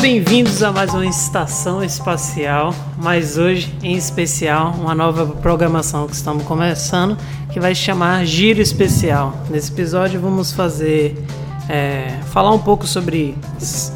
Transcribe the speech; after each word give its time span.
bem-vindos 0.00 0.62
a 0.62 0.72
mais 0.72 0.94
uma 0.94 1.04
estação 1.04 1.84
espacial, 1.84 2.74
mas 2.96 3.36
hoje 3.36 3.70
em 3.82 3.94
especial 3.94 4.74
uma 4.80 4.94
nova 4.94 5.26
programação 5.26 6.06
que 6.06 6.14
estamos 6.14 6.42
começando 6.44 7.18
que 7.52 7.60
vai 7.60 7.74
chamar 7.74 8.24
Giro 8.24 8.62
Especial. 8.62 9.36
Nesse 9.50 9.70
episódio 9.70 10.18
vamos 10.18 10.52
fazer 10.52 11.22
é, 11.68 12.18
falar 12.32 12.50
um 12.50 12.58
pouco 12.58 12.86
sobre 12.86 13.36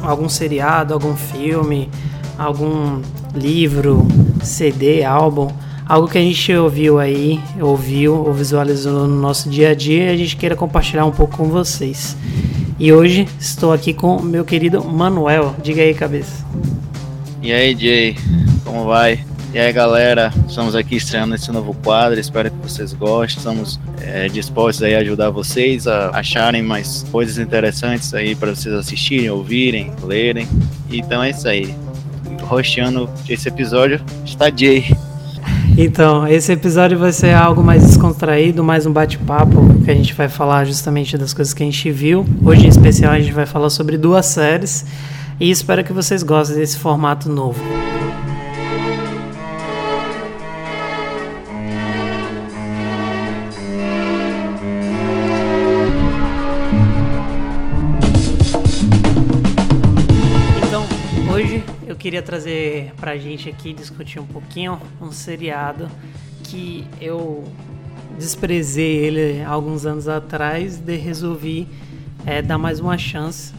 algum 0.03 0.29
seriado, 0.29 0.93
algum 0.93 1.15
filme, 1.15 1.89
algum 2.37 3.01
livro, 3.33 4.07
CD, 4.43 5.03
álbum, 5.03 5.47
algo 5.87 6.07
que 6.07 6.19
a 6.19 6.21
gente 6.21 6.53
ouviu 6.53 6.99
aí, 6.99 7.39
ouviu 7.59 8.23
ou 8.27 8.31
visualizou 8.31 9.07
no 9.07 9.19
nosso 9.19 9.49
dia 9.49 9.71
a 9.71 9.73
dia 9.73 10.11
e 10.11 10.13
a 10.13 10.17
gente 10.17 10.37
queira 10.37 10.55
compartilhar 10.55 11.05
um 11.05 11.11
pouco 11.11 11.35
com 11.35 11.45
vocês. 11.45 12.15
E 12.77 12.91
hoje 12.91 13.25
estou 13.39 13.71
aqui 13.71 13.93
com 13.93 14.21
meu 14.21 14.43
querido 14.43 14.83
Manuel. 14.83 15.55
Diga 15.63 15.81
aí, 15.81 15.93
cabeça. 15.93 16.45
E 17.41 17.53
aí, 17.53 17.73
Jay, 17.73 18.17
como 18.65 18.83
vai? 18.83 19.23
E 19.53 19.57
aí, 19.57 19.71
galera, 19.71 20.33
estamos 20.45 20.75
aqui 20.75 20.97
estreando 20.97 21.35
esse 21.35 21.49
novo 21.53 21.73
quadro. 21.75 22.19
Espero 22.19 22.51
que 22.51 22.57
vocês 22.57 22.91
gostem. 22.91 23.37
Estamos 23.37 23.79
é, 24.01 24.27
dispostos 24.27 24.83
aí 24.83 24.93
a 24.93 24.99
ajudar 24.99 25.29
vocês 25.29 25.87
a 25.87 26.09
acharem 26.09 26.61
mais 26.61 27.05
coisas 27.09 27.37
interessantes 27.37 28.13
aí 28.13 28.35
para 28.35 28.53
vocês 28.53 28.75
assistirem, 28.75 29.29
ouvirem, 29.29 29.93
lerem. 30.03 30.45
Então 30.91 31.23
é 31.23 31.29
isso 31.29 31.47
aí. 31.47 31.73
Rosteando 32.41 33.09
esse 33.29 33.47
episódio 33.47 34.03
está 34.25 34.49
Jay. 34.53 34.85
Então, 35.77 36.25
esse 36.25 36.53
episódio 36.53 36.97
vai 36.97 37.11
ser 37.11 37.33
algo 37.33 37.61
mais 37.61 37.83
descontraído, 37.83 38.63
mais 38.63 38.85
um 38.85 38.93
bate-papo, 38.93 39.83
que 39.83 39.91
a 39.91 39.93
gente 39.93 40.13
vai 40.13 40.29
falar 40.29 40.63
justamente 40.63 41.17
das 41.17 41.33
coisas 41.33 41.53
que 41.53 41.63
a 41.63 41.65
gente 41.65 41.91
viu. 41.91 42.25
Hoje, 42.45 42.65
em 42.65 42.69
especial, 42.69 43.11
a 43.11 43.19
gente 43.19 43.33
vai 43.33 43.45
falar 43.45 43.69
sobre 43.69 43.97
duas 43.97 44.25
séries 44.25 44.85
e 45.37 45.51
espero 45.51 45.83
que 45.83 45.91
vocês 45.91 46.23
gostem 46.23 46.57
desse 46.57 46.77
formato 46.77 47.29
novo. 47.29 47.61
Trazer 62.25 62.91
pra 62.97 63.15
gente 63.15 63.47
aqui 63.47 63.73
discutir 63.73 64.19
um 64.19 64.25
pouquinho 64.25 64.79
um 64.99 65.11
seriado 65.11 65.87
que 66.43 66.85
eu 66.99 67.43
desprezei 68.17 68.95
ele 68.97 69.43
alguns 69.43 69.85
anos 69.85 70.07
atrás 70.07 70.81
e 70.85 70.95
resolvi 70.95 71.67
é, 72.25 72.41
dar 72.41 72.57
mais 72.57 72.79
uma 72.79 72.97
chance. 72.97 73.53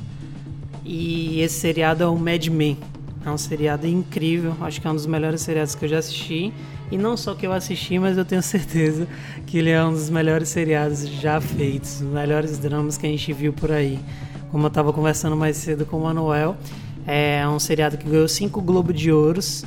E 0.84 1.40
esse 1.40 1.60
seriado 1.60 2.02
é 2.02 2.06
o 2.06 2.16
Mad 2.16 2.46
Men. 2.48 2.78
É 3.24 3.30
um 3.30 3.38
seriado 3.38 3.86
incrível, 3.88 4.54
acho 4.60 4.80
que 4.80 4.86
é 4.86 4.90
um 4.90 4.94
dos 4.94 5.06
melhores 5.06 5.40
seriados 5.40 5.74
que 5.74 5.84
eu 5.84 5.88
já 5.88 5.98
assisti. 5.98 6.52
E 6.90 6.96
não 6.96 7.16
só 7.16 7.34
que 7.34 7.44
eu 7.44 7.52
assisti, 7.52 7.98
mas 7.98 8.16
eu 8.16 8.24
tenho 8.24 8.42
certeza 8.42 9.08
que 9.46 9.58
ele 9.58 9.70
é 9.70 9.84
um 9.84 9.92
dos 9.92 10.08
melhores 10.08 10.48
seriados 10.48 11.08
já 11.08 11.40
feitos, 11.40 12.00
os 12.00 12.08
melhores 12.08 12.58
dramas 12.58 12.96
que 12.96 13.06
a 13.06 13.10
gente 13.10 13.32
viu 13.32 13.52
por 13.52 13.72
aí. 13.72 13.98
Como 14.52 14.64
eu 14.64 14.68
estava 14.68 14.92
conversando 14.92 15.36
mais 15.36 15.56
cedo 15.56 15.84
com 15.84 15.98
o 15.98 16.02
Manuel, 16.04 16.56
é 17.06 17.46
um 17.48 17.58
seriado 17.58 17.96
que 17.96 18.08
ganhou 18.08 18.26
cinco 18.26 18.60
Globo 18.60 18.92
de 18.92 19.12
Ouros. 19.12 19.64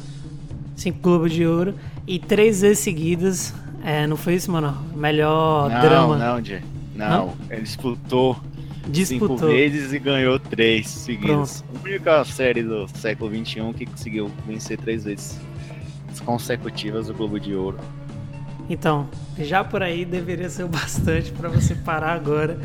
Cinco 0.75 0.99
Globo 0.99 1.29
de 1.29 1.45
Ouro. 1.45 1.73
E 2.05 2.19
três 2.19 2.61
vezes 2.61 2.79
seguidas. 2.79 3.53
É, 3.83 4.05
não 4.05 4.17
foi 4.17 4.35
isso, 4.35 4.51
mano? 4.51 4.77
Melhor 4.93 5.69
não, 5.69 5.81
drama. 5.81 6.17
Não, 6.17 6.43
Jay. 6.43 6.61
Não, 6.95 7.27
não, 7.27 7.33
ele 7.49 7.61
disputou, 7.61 8.37
disputou 8.85 9.37
cinco 9.37 9.47
vezes 9.47 9.93
e 9.93 9.99
ganhou 9.99 10.37
três 10.37 10.89
seguidas. 10.89 11.63
A 11.73 11.87
única 11.87 12.25
série 12.25 12.61
do 12.61 12.89
século 12.89 13.33
XXI 13.33 13.73
que 13.73 13.85
conseguiu 13.85 14.29
vencer 14.45 14.77
três 14.77 15.05
vezes 15.05 15.39
consecutivas 16.25 17.09
o 17.09 17.13
Globo 17.13 17.39
de 17.39 17.55
Ouro. 17.55 17.79
Então, 18.69 19.07
já 19.39 19.63
por 19.63 19.81
aí 19.81 20.03
deveria 20.03 20.49
ser 20.49 20.63
o 20.63 20.67
bastante 20.67 21.31
para 21.31 21.47
você 21.47 21.73
parar 21.73 22.13
agora 22.13 22.59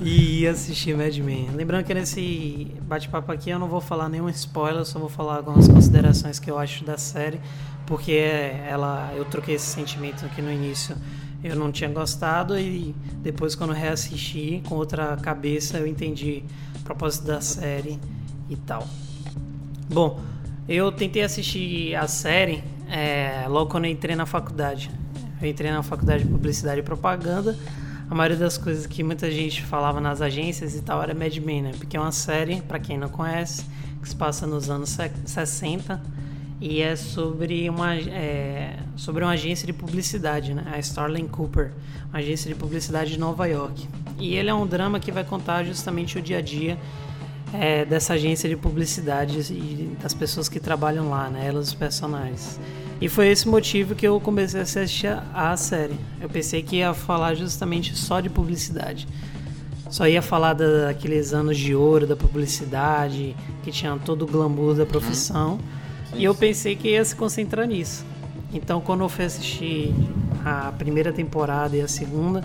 e 0.00 0.46
assistir 0.46 0.96
Mad 0.96 1.16
Men. 1.18 1.50
Lembrando 1.54 1.84
que 1.84 1.94
nesse 1.94 2.72
bate-papo 2.82 3.32
aqui 3.32 3.50
eu 3.50 3.58
não 3.58 3.68
vou 3.68 3.80
falar 3.80 4.08
nenhum 4.08 4.28
spoiler, 4.28 4.84
só 4.84 4.98
vou 4.98 5.08
falar 5.08 5.36
algumas 5.36 5.68
considerações 5.68 6.38
que 6.38 6.50
eu 6.50 6.58
acho 6.58 6.84
da 6.84 6.98
série, 6.98 7.40
porque 7.86 8.12
ela, 8.12 9.12
eu 9.16 9.24
troquei 9.24 9.54
esse 9.54 9.66
sentimento 9.66 10.24
aqui 10.24 10.42
no 10.42 10.52
início. 10.52 10.96
Eu 11.42 11.54
não 11.56 11.70
tinha 11.70 11.88
gostado 11.88 12.58
e 12.58 12.94
depois 13.22 13.54
quando 13.54 13.72
reassisti 13.72 14.62
com 14.66 14.74
outra 14.74 15.16
cabeça 15.16 15.78
eu 15.78 15.86
entendi 15.86 16.42
o 16.80 16.80
propósito 16.80 17.26
da 17.26 17.40
série 17.40 17.98
e 18.50 18.56
tal. 18.56 18.86
Bom, 19.88 20.20
eu 20.68 20.90
tentei 20.90 21.22
assistir 21.22 21.94
a 21.94 22.08
série 22.08 22.62
é, 22.90 23.46
logo 23.48 23.70
quando 23.70 23.84
eu 23.84 23.90
entrei 23.90 24.16
na 24.16 24.26
faculdade. 24.26 24.90
Eu 25.40 25.48
entrei 25.48 25.70
na 25.70 25.82
faculdade 25.82 26.24
de 26.24 26.30
publicidade 26.30 26.80
e 26.80 26.82
propaganda 26.82 27.56
a 28.08 28.14
maioria 28.14 28.36
das 28.36 28.56
coisas 28.56 28.86
que 28.86 29.02
muita 29.02 29.30
gente 29.30 29.62
falava 29.62 30.00
nas 30.00 30.20
agências 30.20 30.74
e 30.76 30.82
tal 30.82 31.02
era 31.02 31.12
Mad 31.12 31.36
Men, 31.38 31.62
né? 31.62 31.72
Porque 31.76 31.96
é 31.96 32.00
uma 32.00 32.12
série, 32.12 32.60
para 32.62 32.78
quem 32.78 32.96
não 32.96 33.08
conhece, 33.08 33.64
que 34.00 34.08
se 34.08 34.14
passa 34.14 34.46
nos 34.46 34.70
anos 34.70 34.96
60 35.24 36.00
e 36.60 36.80
é 36.80 36.94
sobre 36.94 37.68
uma, 37.68 37.94
é, 37.96 38.78
sobre 38.96 39.24
uma 39.24 39.32
agência 39.32 39.66
de 39.66 39.72
publicidade, 39.72 40.54
né? 40.54 40.64
A 40.72 40.78
Starling 40.78 41.26
Cooper, 41.26 41.72
uma 42.08 42.20
agência 42.20 42.48
de 42.48 42.54
publicidade 42.54 43.10
de 43.10 43.18
Nova 43.18 43.46
York. 43.46 43.88
E 44.18 44.36
ele 44.36 44.50
é 44.50 44.54
um 44.54 44.66
drama 44.66 45.00
que 45.00 45.10
vai 45.10 45.24
contar 45.24 45.64
justamente 45.64 46.16
o 46.16 46.22
dia 46.22 46.38
a 46.38 46.40
dia 46.40 46.78
é, 47.52 47.84
dessa 47.84 48.14
agência 48.14 48.48
de 48.48 48.56
publicidade 48.56 49.52
e 49.52 49.96
das 50.00 50.14
pessoas 50.14 50.48
que 50.48 50.60
trabalham 50.60 51.10
lá, 51.10 51.28
né? 51.28 51.46
Elas, 51.46 51.68
os 51.68 51.74
personagens. 51.74 52.60
E 53.00 53.08
foi 53.08 53.28
esse 53.28 53.46
motivo 53.46 53.94
que 53.94 54.06
eu 54.06 54.18
comecei 54.18 54.60
a 54.60 54.62
assistir 54.62 55.18
a 55.34 55.56
série. 55.56 55.96
Eu 56.20 56.28
pensei 56.30 56.62
que 56.62 56.76
ia 56.76 56.94
falar 56.94 57.34
justamente 57.34 57.94
só 57.94 58.20
de 58.20 58.30
publicidade. 58.30 59.06
Só 59.90 60.08
ia 60.08 60.22
falar 60.22 60.54
daqueles 60.54 61.32
anos 61.32 61.58
de 61.58 61.74
ouro 61.74 62.06
da 62.06 62.16
publicidade, 62.16 63.36
que 63.62 63.70
tinha 63.70 63.96
todo 64.04 64.22
o 64.22 64.26
glamour 64.26 64.74
da 64.74 64.86
profissão. 64.86 65.58
E 66.14 66.24
eu 66.24 66.34
pensei 66.34 66.74
que 66.74 66.88
ia 66.88 67.04
se 67.04 67.14
concentrar 67.14 67.66
nisso. 67.66 68.04
Então, 68.52 68.80
quando 68.80 69.02
eu 69.02 69.08
fui 69.08 69.26
assistir 69.26 69.94
a 70.44 70.72
primeira 70.72 71.12
temporada 71.12 71.76
e 71.76 71.82
a 71.82 71.88
segunda, 71.88 72.42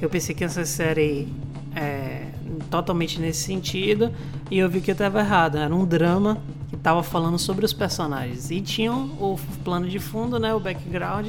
eu 0.00 0.08
pensei 0.08 0.34
que 0.34 0.44
essa 0.44 0.64
série 0.64 1.28
é 1.74 2.28
totalmente 2.70 3.20
nesse 3.20 3.44
sentido. 3.44 4.12
E 4.48 4.58
eu 4.58 4.68
vi 4.68 4.80
que 4.80 4.90
eu 4.90 4.92
estava 4.92 5.18
errado. 5.20 5.58
Era 5.58 5.74
um 5.74 5.84
drama 5.84 6.38
que 6.68 6.76
estava 6.76 7.02
falando 7.02 7.38
sobre 7.38 7.64
os 7.64 7.72
personagens. 7.72 8.50
E 8.50 8.60
tinham 8.60 9.06
o 9.20 9.38
plano 9.64 9.88
de 9.88 9.98
fundo, 9.98 10.38
né, 10.38 10.54
o 10.54 10.60
background 10.60 11.28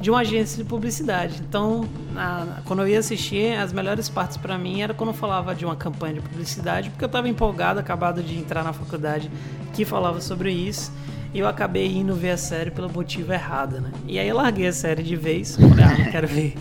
de 0.00 0.10
uma 0.10 0.20
agência 0.20 0.56
de 0.62 0.68
publicidade. 0.68 1.42
Então, 1.46 1.86
na, 2.12 2.62
quando 2.64 2.80
eu 2.80 2.88
ia 2.88 2.98
assistir, 2.98 3.54
as 3.56 3.72
melhores 3.72 4.08
partes 4.08 4.38
para 4.38 4.56
mim 4.56 4.80
era 4.80 4.94
quando 4.94 5.10
eu 5.10 5.14
falava 5.14 5.54
de 5.54 5.64
uma 5.64 5.76
campanha 5.76 6.14
de 6.14 6.20
publicidade, 6.20 6.88
porque 6.88 7.04
eu 7.04 7.06
estava 7.06 7.28
empolgado, 7.28 7.78
acabado 7.78 8.22
de 8.22 8.36
entrar 8.36 8.64
na 8.64 8.72
faculdade 8.72 9.30
que 9.74 9.84
falava 9.84 10.20
sobre 10.20 10.52
isso. 10.52 10.90
E 11.32 11.38
eu 11.38 11.46
acabei 11.46 11.86
indo 11.86 12.14
ver 12.14 12.30
a 12.30 12.36
série 12.36 12.70
pelo 12.70 12.90
motivo 12.90 13.32
errado, 13.32 13.80
né? 13.80 13.92
E 14.08 14.18
aí 14.18 14.26
eu 14.26 14.36
larguei 14.36 14.66
a 14.66 14.72
série 14.72 15.02
de 15.02 15.14
vez. 15.14 15.54
Falei, 15.54 15.84
ah, 15.84 15.98
não 15.98 16.10
quero 16.10 16.26
ver 16.26 16.54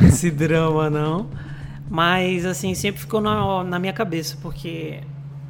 esse 0.00 0.30
drama, 0.30 0.88
não. 0.88 1.26
Mas, 1.90 2.46
assim, 2.46 2.74
sempre 2.74 3.00
ficou 3.02 3.20
na, 3.20 3.62
na 3.64 3.78
minha 3.78 3.92
cabeça, 3.92 4.38
porque 4.40 5.00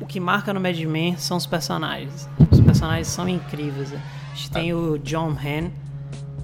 o 0.04 0.06
que 0.06 0.20
marca 0.20 0.52
no 0.52 0.60
Mad 0.60 0.78
Men 0.80 1.16
são 1.16 1.38
os 1.38 1.46
personagens. 1.46 2.28
Os 2.50 2.60
personagens 2.60 3.08
são 3.08 3.26
incríveis. 3.26 3.90
A 3.92 4.34
gente 4.34 4.50
tem 4.50 4.74
o 4.74 4.98
John 4.98 5.30
Hamm, 5.30 5.70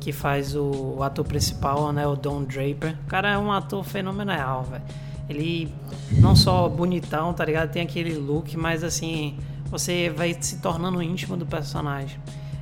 que 0.00 0.12
faz 0.12 0.56
o, 0.56 0.96
o, 0.96 1.02
ator 1.02 1.26
principal, 1.26 1.92
né, 1.92 2.06
o 2.06 2.16
Don 2.16 2.42
Draper. 2.42 2.96
O 3.04 3.06
cara 3.06 3.32
é 3.32 3.38
um 3.38 3.52
ator 3.52 3.84
fenomenal, 3.84 4.64
velho. 4.64 4.82
Ele 5.28 5.72
não 6.12 6.34
só 6.34 6.70
bonitão, 6.70 7.34
tá 7.34 7.44
ligado? 7.44 7.70
Tem 7.70 7.82
aquele 7.82 8.14
look, 8.14 8.56
mas 8.56 8.82
assim, 8.82 9.36
você 9.66 10.08
vai 10.08 10.34
se 10.40 10.56
tornando 10.56 11.02
íntimo 11.02 11.36
do 11.36 11.44
personagem. 11.44 12.18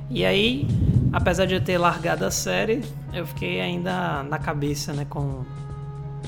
E 0.09 0.25
aí, 0.25 0.67
apesar 1.13 1.45
de 1.45 1.53
eu 1.53 1.61
ter 1.61 1.77
largado 1.77 2.25
a 2.25 2.31
série, 2.31 2.83
eu 3.13 3.25
fiquei 3.25 3.61
ainda 3.61 4.21
na 4.23 4.37
cabeça, 4.37 4.91
né, 4.91 5.05
com 5.09 5.45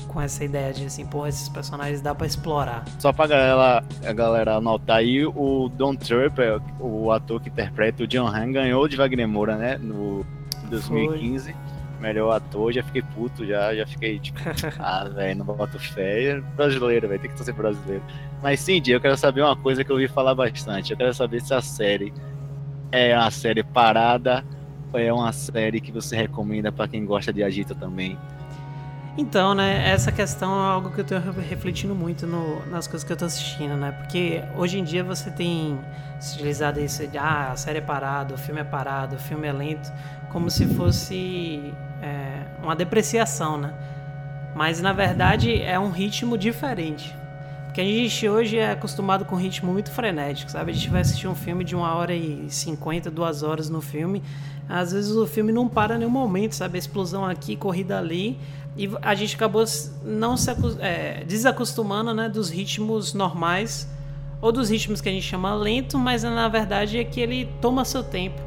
com 0.08 0.20
essa 0.20 0.44
ideia 0.44 0.72
de 0.72 0.84
assim, 0.84 1.06
porra, 1.06 1.28
esses 1.28 1.48
personagens 1.48 2.00
dá 2.00 2.14
para 2.14 2.26
explorar. 2.26 2.84
Só 2.98 3.12
pra 3.12 3.26
galera, 3.26 3.84
a 4.04 4.12
galera 4.12 4.56
anotar 4.56 4.96
aí, 4.96 5.24
o 5.24 5.68
Don 5.68 5.94
Trumper, 5.94 6.60
o 6.78 7.10
ator 7.10 7.40
que 7.40 7.48
interpreta 7.48 8.04
o 8.04 8.06
John 8.06 8.26
Han, 8.26 8.52
ganhou 8.52 8.86
de 8.88 8.96
Wagner 8.96 9.28
Moura, 9.28 9.56
né? 9.56 9.78
No 9.78 10.24
2015. 10.68 11.52
Foi. 11.52 11.62
Melhor 12.00 12.32
ator, 12.32 12.72
já 12.72 12.82
fiquei 12.82 13.00
puto, 13.00 13.46
já, 13.46 13.72
já 13.76 13.86
fiquei 13.86 14.18
tipo, 14.18 14.38
ah, 14.80 15.04
velho, 15.04 15.38
não 15.38 15.44
boto 15.44 15.78
fé. 15.78 16.24
É 16.24 16.40
brasileiro, 16.40 17.08
velho, 17.08 17.20
tem 17.20 17.30
que 17.30 17.44
ser 17.44 17.52
brasileiro. 17.52 18.02
Mas 18.42 18.58
sim, 18.58 18.82
eu 18.88 19.00
quero 19.00 19.16
saber 19.16 19.42
uma 19.42 19.54
coisa 19.54 19.84
que 19.84 19.90
eu 19.90 19.94
ouvi 19.94 20.08
falar 20.08 20.34
bastante. 20.34 20.90
Eu 20.90 20.96
quero 20.96 21.14
saber 21.14 21.40
se 21.40 21.54
a 21.54 21.60
série 21.60 22.12
é 22.90 23.16
uma 23.16 23.30
série 23.30 23.62
parada 23.62 24.44
ou 24.92 24.98
é 24.98 25.12
uma 25.12 25.32
série 25.32 25.80
que 25.80 25.92
você 25.92 26.16
recomenda 26.16 26.72
para 26.72 26.88
quem 26.88 27.06
gosta 27.06 27.32
de 27.32 27.42
agita 27.42 27.72
também. 27.72 28.18
Então, 29.16 29.54
né, 29.54 29.90
essa 29.90 30.10
questão 30.10 30.58
é 30.58 30.70
algo 30.70 30.90
que 30.90 31.00
eu 31.00 31.04
tenho 31.04 31.20
refletindo 31.20 31.94
muito 31.94 32.26
no, 32.26 32.64
nas 32.66 32.86
coisas 32.86 33.04
que 33.04 33.12
eu 33.12 33.16
tô 33.16 33.26
assistindo, 33.26 33.76
né? 33.76 33.92
Porque 33.92 34.42
hoje 34.56 34.78
em 34.78 34.84
dia 34.84 35.04
você 35.04 35.30
tem 35.30 35.78
utilizado 36.16 36.80
isso 36.80 37.06
de, 37.06 37.18
ah, 37.18 37.50
a 37.52 37.56
série 37.56 37.78
é 37.78 37.82
parada, 37.82 38.34
o 38.34 38.38
filme 38.38 38.60
é 38.60 38.64
parado, 38.64 39.16
o 39.16 39.18
filme 39.18 39.46
é 39.46 39.52
lento, 39.52 39.92
como 40.30 40.50
se 40.50 40.66
fosse 40.66 41.74
é, 42.00 42.46
uma 42.62 42.74
depreciação, 42.74 43.58
né? 43.58 43.74
Mas 44.54 44.80
na 44.80 44.94
verdade 44.94 45.60
é 45.60 45.78
um 45.78 45.90
ritmo 45.90 46.38
diferente. 46.38 47.14
Porque 47.66 47.80
a 47.80 47.84
gente 47.84 48.28
hoje 48.28 48.58
é 48.58 48.72
acostumado 48.72 49.24
com 49.24 49.34
um 49.34 49.38
ritmo 49.38 49.72
muito 49.72 49.90
frenético, 49.90 50.50
sabe? 50.50 50.72
A 50.72 50.74
gente 50.74 50.90
vai 50.90 51.00
assistir 51.00 51.26
um 51.26 51.34
filme 51.34 51.64
de 51.64 51.74
uma 51.74 51.94
hora 51.94 52.14
e 52.14 52.46
cinquenta, 52.50 53.10
duas 53.10 53.42
horas 53.42 53.70
no 53.70 53.80
filme. 53.80 54.22
Às 54.68 54.92
vezes 54.92 55.10
o 55.10 55.26
filme 55.26 55.52
não 55.52 55.68
para 55.68 55.94
em 55.94 55.98
nenhum 55.98 56.10
momento, 56.10 56.54
sabe? 56.54 56.78
Explosão 56.78 57.24
aqui, 57.24 57.56
corrida 57.56 57.98
ali. 57.98 58.38
E 58.76 58.90
a 59.02 59.14
gente 59.14 59.36
acabou 59.36 59.64
não 60.02 60.36
se 60.36 60.50
é, 60.80 61.24
desacostumando 61.24 62.14
né, 62.14 62.28
dos 62.28 62.50
ritmos 62.50 63.12
normais 63.12 63.88
ou 64.40 64.50
dos 64.50 64.70
ritmos 64.70 65.00
que 65.00 65.08
a 65.08 65.12
gente 65.12 65.26
chama 65.26 65.54
lento, 65.54 65.98
mas 65.98 66.22
na 66.22 66.48
verdade 66.48 66.98
é 66.98 67.04
que 67.04 67.20
ele 67.20 67.48
toma 67.60 67.84
seu 67.84 68.02
tempo 68.02 68.40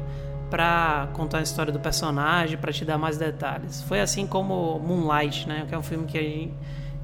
para 0.50 1.08
contar 1.12 1.38
a 1.38 1.42
história 1.42 1.72
do 1.72 1.80
personagem, 1.80 2.56
para 2.58 2.72
te 2.72 2.84
dar 2.84 2.98
mais 2.98 3.16
detalhes. 3.16 3.82
Foi 3.82 4.00
assim 4.00 4.26
como 4.26 4.78
Moonlight, 4.78 5.48
né, 5.48 5.64
que 5.68 5.74
é 5.74 5.78
um 5.78 5.82
filme 5.82 6.06
que, 6.06 6.20
gente, 6.20 6.54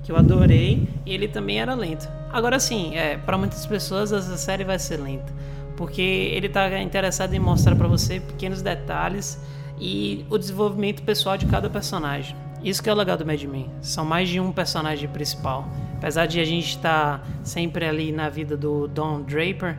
que 0.03 0.13
eu 0.13 0.17
adorei, 0.17 0.89
e 1.07 1.15
ele 1.15 1.29
também 1.29 1.61
era 1.61 1.75
lento. 1.75 2.09
Agora 2.33 2.59
sim, 2.61 2.97
é, 2.97 3.17
para 3.17 3.39
muitas 3.39 3.65
pessoas 3.67 4.13
essa 4.13 4.37
série 4.37 4.65
vai 4.65 4.79
ser 4.79 4.99
lenta, 4.99 5.33
porque 5.77 6.03
ele 6.03 6.49
está 6.49 6.81
interessado 6.81 7.35
em 7.35 7.39
mostrar 7.39 7.77
para 7.77 7.89
você 7.89 8.21
pequenos 8.21 8.63
detalhes 8.63 9.41
e 9.81 10.25
o 10.29 10.39
desenvolvimento 10.39 11.03
pessoal 11.03 11.37
de 11.37 11.47
cada 11.47 11.69
personagem. 11.71 12.37
Isso 12.63 12.83
que 12.83 12.89
é 12.89 12.93
o 12.93 12.97
legal 12.97 13.17
do 13.17 13.27
Mad 13.27 13.43
Men. 13.43 13.71
São 13.81 14.05
mais 14.05 14.29
de 14.29 14.39
um 14.39 14.53
personagem 14.53 15.09
principal. 15.09 15.69
Apesar 15.97 16.27
de 16.27 16.41
a 16.41 16.45
gente 16.45 16.77
estar 16.77 17.19
tá 17.19 17.25
sempre 17.43 17.85
ali 17.85 18.13
na 18.13 18.29
vida 18.29 18.57
do 18.57 18.87
Don 18.87 19.23
Draper, 19.23 19.79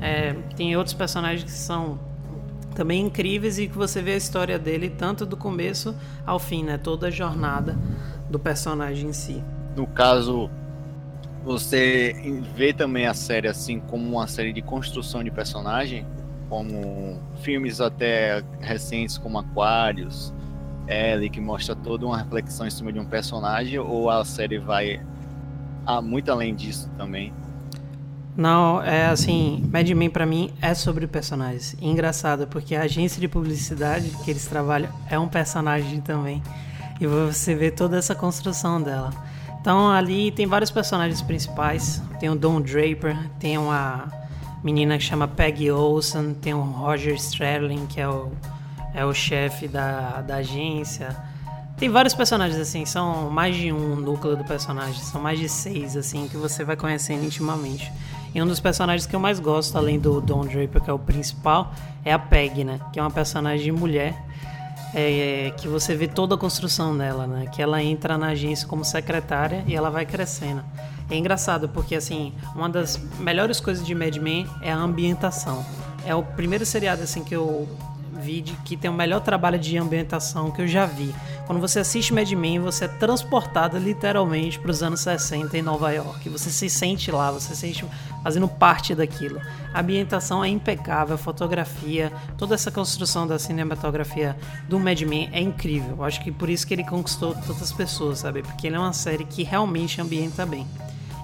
é, 0.00 0.34
tem 0.56 0.76
outros 0.76 0.94
personagens 0.94 1.44
que 1.44 1.50
são 1.50 1.98
também 2.74 3.04
incríveis 3.04 3.58
e 3.58 3.66
que 3.66 3.76
você 3.76 4.00
vê 4.00 4.12
a 4.12 4.16
história 4.16 4.58
dele 4.58 4.88
tanto 4.88 5.26
do 5.26 5.36
começo 5.36 5.94
ao 6.24 6.38
fim, 6.38 6.64
né? 6.64 6.78
Toda 6.78 7.08
a 7.08 7.10
jornada 7.10 7.76
do 8.30 8.38
personagem 8.38 9.10
em 9.10 9.12
si. 9.12 9.42
No 9.76 9.86
caso, 9.86 10.48
você 11.44 12.14
vê 12.54 12.72
também 12.72 13.06
a 13.06 13.14
série 13.14 13.48
assim 13.48 13.80
como 13.80 14.08
uma 14.16 14.26
série 14.26 14.52
de 14.52 14.62
construção 14.62 15.24
de 15.24 15.30
personagem, 15.30 16.06
como 16.48 17.18
filmes 17.42 17.80
até 17.80 18.42
recentes 18.60 19.18
como 19.18 19.38
Aquários, 19.38 20.32
Ellie, 20.90 21.30
que 21.30 21.40
mostra 21.40 21.74
toda 21.74 22.04
uma 22.04 22.18
reflexão 22.18 22.66
em 22.66 22.70
cima 22.70 22.92
de 22.92 22.98
um 22.98 23.04
personagem, 23.04 23.78
ou 23.78 24.10
a 24.10 24.24
série 24.24 24.58
vai 24.58 25.00
a, 25.86 26.02
muito 26.02 26.30
além 26.30 26.54
disso 26.54 26.90
também? 26.96 27.32
Não, 28.36 28.82
é 28.82 29.06
assim, 29.06 29.68
Mad 29.72 29.88
Men 29.90 30.08
pra 30.08 30.24
mim 30.24 30.50
é 30.62 30.72
sobre 30.72 31.06
personagens. 31.06 31.76
engraçado, 31.80 32.46
porque 32.46 32.74
a 32.74 32.82
agência 32.82 33.20
de 33.20 33.28
publicidade 33.28 34.10
que 34.24 34.30
eles 34.30 34.46
trabalham 34.46 34.90
é 35.08 35.18
um 35.18 35.28
personagem 35.28 36.00
também. 36.00 36.42
E 37.00 37.06
você 37.06 37.54
vê 37.54 37.70
toda 37.70 37.96
essa 37.98 38.14
construção 38.14 38.80
dela. 38.80 39.10
Então 39.60 39.90
ali 39.90 40.30
tem 40.30 40.46
vários 40.46 40.70
personagens 40.70 41.20
principais. 41.20 42.02
Tem 42.18 42.30
o 42.30 42.34
Don 42.34 42.60
Draper, 42.60 43.16
tem 43.38 43.58
uma 43.58 44.08
menina 44.62 44.96
que 44.96 45.04
chama 45.04 45.26
Peggy 45.26 45.70
Olson, 45.70 46.34
tem 46.34 46.54
o 46.54 46.60
Roger 46.60 47.14
Stradlin, 47.14 47.86
que 47.86 48.00
é 48.00 48.08
o 48.08 48.30
é 48.94 49.04
o 49.04 49.12
chefe 49.12 49.68
da, 49.68 50.20
da 50.20 50.36
agência. 50.36 51.16
Tem 51.76 51.88
vários 51.88 52.14
personagens, 52.14 52.60
assim, 52.60 52.84
são 52.84 53.30
mais 53.30 53.56
de 53.56 53.72
um 53.72 53.96
núcleo 53.96 54.36
do 54.36 54.44
personagem, 54.44 55.00
são 55.02 55.20
mais 55.20 55.38
de 55.38 55.48
seis, 55.48 55.96
assim, 55.96 56.28
que 56.28 56.36
você 56.36 56.62
vai 56.62 56.76
conhecendo 56.76 57.24
intimamente. 57.24 57.90
E 58.34 58.42
um 58.42 58.46
dos 58.46 58.60
personagens 58.60 59.06
que 59.06 59.16
eu 59.16 59.20
mais 59.20 59.40
gosto, 59.40 59.76
além 59.76 59.98
do 59.98 60.20
Don 60.20 60.42
Draper, 60.44 60.80
que 60.80 60.90
é 60.90 60.92
o 60.92 60.98
principal, 60.98 61.72
é 62.04 62.12
a 62.12 62.18
Peg, 62.18 62.64
né? 62.64 62.78
Que 62.92 63.00
é 63.00 63.02
uma 63.02 63.10
personagem 63.10 63.72
mulher, 63.72 64.14
é, 64.94 65.52
que 65.56 65.66
você 65.66 65.96
vê 65.96 66.06
toda 66.06 66.34
a 66.34 66.38
construção 66.38 66.96
dela, 66.96 67.26
né? 67.26 67.46
Que 67.46 67.62
ela 67.62 67.82
entra 67.82 68.18
na 68.18 68.28
agência 68.28 68.68
como 68.68 68.84
secretária 68.84 69.64
e 69.66 69.74
ela 69.74 69.90
vai 69.90 70.04
crescendo. 70.04 70.62
É 71.10 71.16
engraçado 71.16 71.68
porque, 71.68 71.94
assim, 71.94 72.32
uma 72.54 72.68
das 72.68 72.96
melhores 73.18 73.58
coisas 73.58 73.84
de 73.84 73.94
Mad 73.94 74.16
Men 74.16 74.46
é 74.62 74.70
a 74.70 74.76
ambientação. 74.76 75.64
É 76.04 76.14
o 76.14 76.22
primeiro 76.22 76.64
seriado, 76.64 77.02
assim, 77.02 77.24
que 77.24 77.34
eu 77.34 77.68
vídeo 78.12 78.56
que 78.64 78.76
tem 78.76 78.90
o 78.90 78.94
melhor 78.94 79.20
trabalho 79.20 79.58
de 79.58 79.76
ambientação 79.76 80.50
que 80.50 80.62
eu 80.62 80.68
já 80.68 80.86
vi. 80.86 81.14
Quando 81.46 81.60
você 81.60 81.80
assiste 81.80 82.12
Mad 82.12 82.30
Men, 82.32 82.60
você 82.60 82.84
é 82.84 82.88
transportado 82.88 83.78
literalmente 83.78 84.58
para 84.58 84.70
os 84.70 84.82
anos 84.82 85.00
60 85.00 85.56
em 85.56 85.62
Nova 85.62 85.90
York. 85.92 86.28
Você 86.28 86.50
se 86.50 86.68
sente 86.68 87.10
lá, 87.10 87.30
você 87.30 87.54
se 87.54 87.60
sente 87.60 87.84
fazendo 88.22 88.46
parte 88.46 88.94
daquilo. 88.94 89.40
A 89.72 89.80
ambientação 89.80 90.44
é 90.44 90.48
impecável, 90.48 91.14
a 91.14 91.18
fotografia, 91.18 92.12
toda 92.36 92.54
essa 92.54 92.70
construção 92.70 93.26
da 93.26 93.38
cinematografia 93.38 94.36
do 94.68 94.78
Mad 94.78 95.00
Men 95.02 95.28
é 95.32 95.40
incrível. 95.40 95.96
Eu 95.98 96.04
acho 96.04 96.22
que 96.22 96.30
por 96.30 96.48
isso 96.48 96.66
que 96.66 96.74
ele 96.74 96.84
conquistou 96.84 97.34
tantas 97.34 97.72
pessoas, 97.72 98.20
sabe? 98.20 98.42
Porque 98.42 98.66
ele 98.66 98.76
é 98.76 98.78
uma 98.78 98.92
série 98.92 99.24
que 99.24 99.42
realmente 99.42 100.00
ambienta 100.00 100.44
bem. 100.44 100.66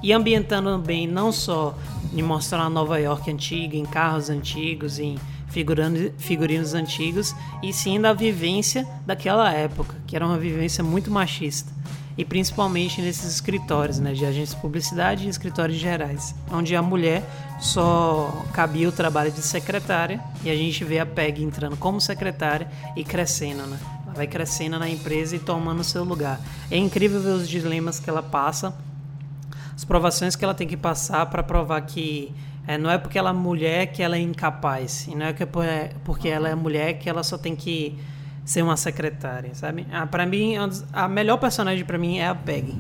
E 0.03 0.13
ambientando 0.13 0.79
bem 0.79 1.07
não 1.07 1.33
só 1.33 1.75
em 2.15 2.23
mostrar 2.23 2.69
Nova 2.71 2.99
York 2.99 3.31
antiga, 3.31 3.77
em 3.77 3.85
carros 3.85 4.31
antigos, 4.31 4.99
em 4.99 5.19
figurinos 6.19 6.75
antigos, 6.75 7.35
e 7.63 7.73
sim 7.73 8.01
da 8.01 8.13
vivência 8.13 8.87
daquela 9.07 9.53
época, 9.53 9.97
que 10.07 10.17
era 10.17 10.27
uma 10.27 10.39
vivência 10.39 10.83
muito 10.83 11.11
machista. 11.11 11.73
E 12.19 12.25
principalmente 12.25 13.03
nesses 13.03 13.31
escritórios, 13.31 13.99
né, 13.99 14.15
de 14.15 14.25
agências 14.25 14.55
de 14.55 14.61
publicidade 14.61 15.27
e 15.27 15.29
escritórios 15.29 15.79
gerais, 15.79 16.35
onde 16.51 16.75
a 16.75 16.81
mulher 16.81 17.23
só 17.61 18.45
cabia 18.55 18.89
o 18.89 18.93
trabalho 18.93 19.31
de 19.31 19.43
secretária 19.43 20.19
e 20.43 20.51
a 20.51 20.57
gente 20.57 20.83
vê 20.83 20.99
a 20.99 21.05
Peg 21.05 21.43
entrando 21.43 21.77
como 21.77 22.01
secretária 22.01 22.69
e 22.97 23.05
crescendo, 23.05 23.67
né? 23.67 23.79
Ela 24.07 24.15
vai 24.15 24.27
crescendo 24.27 24.79
na 24.79 24.89
empresa 24.89 25.37
e 25.37 25.39
tomando 25.39 25.85
seu 25.85 26.05
lugar. 26.05 26.41
É 26.71 26.79
incrível 26.79 27.21
ver 27.21 27.31
os 27.31 27.47
dilemas 27.47 28.01
que 28.01 28.09
ela 28.09 28.23
passa, 28.23 28.75
as 29.75 29.85
provações 29.85 30.35
que 30.35 30.43
ela 30.43 30.55
tem 30.55 30.67
que 30.67 30.77
passar 30.77 31.27
para 31.27 31.43
provar 31.43 31.83
que 31.83 32.33
é, 32.67 32.77
não 32.77 32.91
é 32.91 32.99
porque 32.99 33.19
ela 33.19 33.31
é 33.31 33.33
mulher 33.33 33.87
que 33.87 34.03
ela 34.03 34.17
é 34.17 34.21
incapaz. 34.21 35.07
E 35.07 35.15
não 35.15 35.27
é, 35.27 35.31
é 35.31 35.91
porque 36.05 36.29
ela 36.29 36.49
é 36.49 36.55
mulher 36.55 36.95
que 36.95 37.09
ela 37.09 37.23
só 37.23 37.39
tem 37.39 37.55
que 37.55 37.97
ser 38.45 38.63
uma 38.63 38.77
secretária, 38.77 39.55
sabe? 39.55 39.87
Ah, 39.93 40.07
para 40.07 40.27
mim, 40.27 40.55
a 40.93 41.09
melhor 41.09 41.37
personagem 41.37 41.85
para 41.85 41.99
mim 41.99 42.19
é 42.19 42.29
a 42.29 42.35
Peggy. 42.35 42.77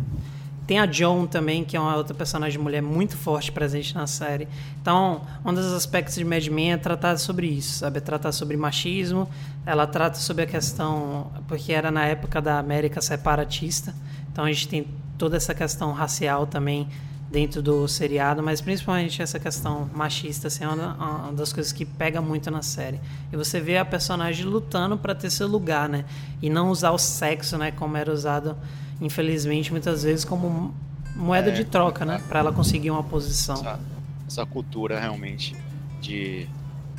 Tem 0.66 0.80
a 0.80 0.90
Joan 0.90 1.26
também, 1.26 1.64
que 1.64 1.76
é 1.76 1.80
uma 1.80 1.94
outra 1.96 2.12
personagem 2.12 2.58
mulher 2.58 2.82
muito 2.82 3.16
forte 3.16 3.52
presente 3.52 3.94
na 3.94 4.08
série. 4.08 4.48
Então, 4.82 5.22
um 5.44 5.54
dos 5.54 5.72
aspectos 5.72 6.16
de 6.16 6.24
Mad 6.24 6.44
Men 6.48 6.72
é 6.72 6.76
tratar 6.76 7.16
sobre 7.18 7.46
isso, 7.46 7.78
sabe? 7.78 7.98
É 7.98 8.00
tratar 8.00 8.32
sobre 8.32 8.56
machismo. 8.56 9.28
Ela 9.64 9.86
trata 9.86 10.18
sobre 10.18 10.42
a 10.42 10.46
questão, 10.46 11.30
porque 11.46 11.72
era 11.72 11.92
na 11.92 12.04
época 12.04 12.42
da 12.42 12.58
América 12.58 13.00
separatista. 13.00 13.94
Então, 14.32 14.44
a 14.44 14.48
gente 14.48 14.66
tem 14.66 14.88
toda 15.16 15.36
essa 15.36 15.54
questão 15.54 15.92
racial 15.92 16.48
também 16.48 16.88
dentro 17.30 17.60
do 17.60 17.88
seriado, 17.88 18.42
mas 18.42 18.60
principalmente 18.60 19.20
essa 19.20 19.38
questão 19.38 19.90
machista 19.94 20.46
assim, 20.46 20.64
é 20.64 20.68
uma, 20.68 20.94
uma, 20.94 21.32
das 21.32 21.52
coisas 21.52 21.72
que 21.72 21.84
pega 21.84 22.20
muito 22.20 22.50
na 22.50 22.62
série. 22.62 23.00
E 23.32 23.36
você 23.36 23.60
vê 23.60 23.78
a 23.78 23.84
personagem 23.84 24.44
lutando 24.44 24.96
para 24.96 25.14
ter 25.14 25.30
seu 25.30 25.48
lugar, 25.48 25.88
né? 25.88 26.04
E 26.40 26.48
não 26.48 26.70
usar 26.70 26.92
o 26.92 26.98
sexo, 26.98 27.58
né, 27.58 27.70
como 27.72 27.96
era 27.96 28.12
usado 28.12 28.56
infelizmente 29.00 29.70
muitas 29.70 30.04
vezes 30.04 30.24
como 30.24 30.74
moeda 31.14 31.50
é, 31.50 31.52
de 31.52 31.64
troca, 31.64 32.04
né, 32.04 32.22
para 32.28 32.40
ela 32.40 32.52
conseguir 32.52 32.90
uma 32.90 33.02
posição. 33.02 33.56
Essa, 33.56 33.80
essa 34.26 34.46
cultura 34.46 34.98
realmente 34.98 35.54
de 36.00 36.48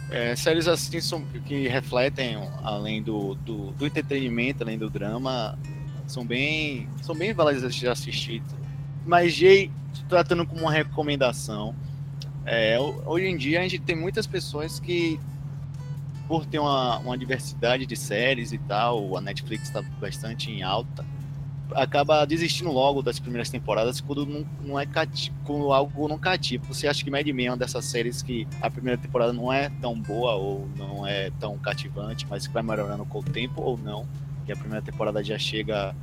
é, 0.09 0.35
séries 0.35 0.67
assim 0.67 0.99
são, 1.01 1.23
que 1.45 1.67
refletem 1.67 2.37
além 2.63 3.01
do, 3.01 3.35
do, 3.35 3.71
do 3.71 3.85
entretenimento, 3.85 4.63
além 4.63 4.77
do 4.77 4.89
drama, 4.89 5.57
são 6.05 6.25
bem 6.25 6.87
são 7.01 7.15
bem 7.15 7.33
válidas 7.33 7.75
de 7.75 7.87
assistir. 7.87 8.41
Mas 9.07 9.33
Jay 9.33 9.71
tratando 10.09 10.45
como 10.45 10.61
uma 10.61 10.71
recomendação. 10.71 11.73
É, 12.45 12.77
hoje 12.79 13.25
em 13.25 13.37
dia 13.37 13.59
a 13.59 13.63
gente 13.63 13.79
tem 13.79 13.95
muitas 13.95 14.27
pessoas 14.27 14.79
que, 14.79 15.19
por 16.27 16.45
ter 16.45 16.59
uma, 16.59 16.97
uma 16.99 17.17
diversidade 17.17 17.85
de 17.85 17.95
séries 17.95 18.51
e 18.51 18.57
tal, 18.57 19.17
a 19.17 19.21
Netflix 19.21 19.63
está 19.63 19.81
bastante 19.99 20.51
em 20.51 20.61
alta, 20.61 21.05
acaba 21.73 22.25
desistindo 22.25 22.71
logo 22.71 23.01
das 23.01 23.19
primeiras 23.19 23.49
temporadas 23.49 23.99
quando 23.99 24.25
não, 24.25 24.45
não 24.61 24.79
é 24.79 24.85
cativo, 24.85 25.35
quando 25.45 25.73
algo 25.73 26.07
não 26.07 26.17
cativa. 26.17 26.63
Você 26.67 26.87
acha 26.87 27.03
que 27.03 27.11
Mad 27.11 27.27
Men 27.27 27.47
é 27.47 27.51
uma 27.51 27.57
dessas 27.57 27.85
séries 27.85 28.21
que 28.21 28.47
a 28.61 28.69
primeira 28.69 28.97
temporada 28.97 29.33
não 29.33 29.51
é 29.51 29.69
tão 29.81 29.99
boa 29.99 30.35
ou 30.35 30.67
não 30.77 31.05
é 31.05 31.31
tão 31.39 31.57
cativante, 31.57 32.25
mas 32.29 32.47
que 32.47 32.53
vai 32.53 32.63
melhorando 32.63 33.05
com 33.05 33.19
o 33.19 33.23
tempo 33.23 33.61
ou 33.61 33.77
não? 33.77 34.07
E 34.47 34.51
a 34.51 34.55
primeira 34.55 34.81
temporada 34.81 35.23
já 35.23 35.37
chega 35.37 35.93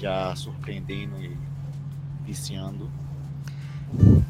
já 0.00 0.34
surpreendendo 0.34 1.22
e 1.22 1.36
viciando. 2.26 2.90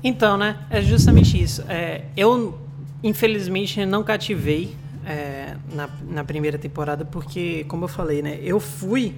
Então, 0.02 0.36
né? 0.36 0.58
É 0.68 0.82
justamente 0.82 1.40
isso. 1.40 1.62
É, 1.68 2.02
eu, 2.16 2.58
infelizmente, 3.02 3.84
não 3.86 4.02
cativei 4.02 4.76
é, 5.06 5.56
na, 5.72 5.88
na 6.08 6.24
primeira 6.24 6.58
temporada, 6.58 7.04
porque, 7.04 7.64
como 7.64 7.84
eu 7.84 7.88
falei, 7.88 8.22
né? 8.22 8.38
Eu 8.42 8.60
fui 8.60 9.14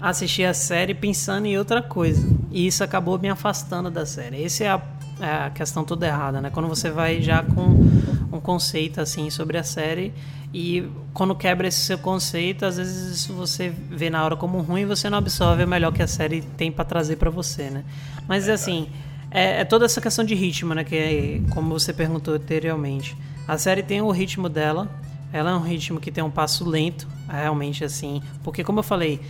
assistir 0.00 0.44
a 0.44 0.54
série 0.54 0.94
pensando 0.94 1.46
em 1.46 1.56
outra 1.56 1.80
coisa. 1.80 2.26
E 2.50 2.66
isso 2.66 2.82
acabou 2.82 3.18
me 3.18 3.28
afastando 3.28 3.90
da 3.90 4.04
série. 4.04 4.44
Essa 4.44 4.64
é 4.64 4.68
a, 4.68 4.82
é 5.20 5.46
a 5.46 5.50
questão 5.50 5.84
toda 5.84 6.06
errada, 6.06 6.40
né? 6.40 6.50
Quando 6.50 6.68
você 6.68 6.90
vai 6.90 7.22
já 7.22 7.42
com 7.42 7.88
um 8.32 8.40
conceito 8.40 9.00
assim 9.00 9.30
sobre 9.30 9.58
a 9.58 9.62
série 9.62 10.12
e 10.54 10.86
quando 11.14 11.34
quebra 11.34 11.66
esse 11.66 11.80
seu 11.80 11.96
conceito, 11.98 12.66
às 12.66 12.76
vezes 12.76 13.26
você 13.26 13.70
vê 13.90 14.10
na 14.10 14.22
hora 14.24 14.36
como 14.36 14.60
ruim 14.60 14.84
você 14.84 15.08
não 15.08 15.18
absorve 15.18 15.64
o 15.64 15.68
melhor 15.68 15.92
que 15.92 16.02
a 16.02 16.06
série 16.06 16.42
tem 16.42 16.70
para 16.70 16.84
trazer 16.84 17.16
para 17.16 17.30
você, 17.30 17.70
né? 17.70 17.84
Mas 18.28 18.48
é 18.48 18.52
assim, 18.52 18.88
é, 19.30 19.60
é, 19.60 19.64
toda 19.64 19.86
essa 19.86 20.00
questão 20.00 20.24
de 20.24 20.34
ritmo, 20.34 20.74
né? 20.74 20.84
Que 20.84 20.96
é, 20.96 21.40
como 21.52 21.70
você 21.78 21.92
perguntou 21.92 22.34
anteriormente. 22.34 23.16
A 23.48 23.56
série 23.56 23.82
tem 23.82 24.02
o 24.02 24.10
ritmo 24.10 24.48
dela, 24.48 24.90
ela 25.32 25.52
é 25.52 25.54
um 25.54 25.62
ritmo 25.62 25.98
que 25.98 26.12
tem 26.12 26.22
um 26.22 26.30
passo 26.30 26.68
lento, 26.68 27.08
realmente 27.28 27.82
assim, 27.82 28.22
porque 28.44 28.62
como 28.62 28.80
eu 28.80 28.82
falei, 28.82 29.20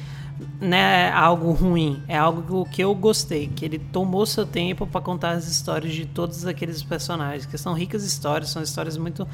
não 0.61 0.77
é 0.77 1.11
algo 1.11 1.53
ruim, 1.53 2.03
é 2.09 2.17
algo 2.17 2.65
que 2.67 2.83
eu 2.83 2.95
gostei, 2.95 3.49
que 3.49 3.65
ele 3.65 3.79
tomou 3.79 4.25
seu 4.27 4.47
tempo 4.47 4.87
para 4.87 5.01
contar 5.01 5.33
as 5.33 5.47
histórias 5.49 5.93
de 5.93 6.07
todos 6.07 6.47
aqueles 6.47 6.83
personagens, 6.83 7.47
que 7.47 7.59
são 7.59 7.75
ricas 7.75 8.05
histórias, 8.05 8.51
são 8.51 8.63
histórias 8.63 8.97
muito 8.97 9.27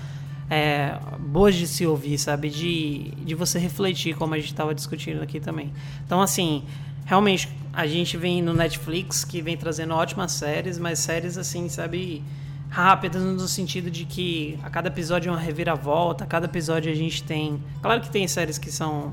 é, 0.50 0.98
boas 1.18 1.54
de 1.54 1.66
se 1.66 1.86
ouvir, 1.86 2.18
sabe? 2.18 2.48
De, 2.48 3.10
de 3.24 3.34
você 3.34 3.58
refletir, 3.58 4.16
como 4.16 4.34
a 4.34 4.38
gente 4.38 4.52
estava 4.52 4.74
discutindo 4.74 5.22
aqui 5.22 5.40
também. 5.40 5.72
Então, 6.04 6.20
assim, 6.20 6.64
realmente, 7.04 7.48
a 7.72 7.86
gente 7.86 8.16
vem 8.16 8.42
no 8.42 8.54
Netflix 8.54 9.24
que 9.24 9.42
vem 9.42 9.56
trazendo 9.56 9.94
ótimas 9.94 10.32
séries, 10.32 10.78
mas 10.78 10.98
séries 10.98 11.36
assim, 11.36 11.68
sabe? 11.68 12.24
Rápidas 12.70 13.22
no 13.22 13.48
sentido 13.48 13.90
de 13.90 14.04
que 14.04 14.58
a 14.62 14.70
cada 14.70 14.88
episódio 14.88 15.30
é 15.30 15.32
uma 15.32 15.40
reviravolta, 15.40 16.24
a 16.24 16.26
cada 16.26 16.46
episódio 16.46 16.90
a 16.90 16.94
gente 16.94 17.22
tem. 17.22 17.62
Claro 17.80 18.00
que 18.00 18.10
tem 18.10 18.26
séries 18.26 18.58
que 18.58 18.70
são 18.70 19.12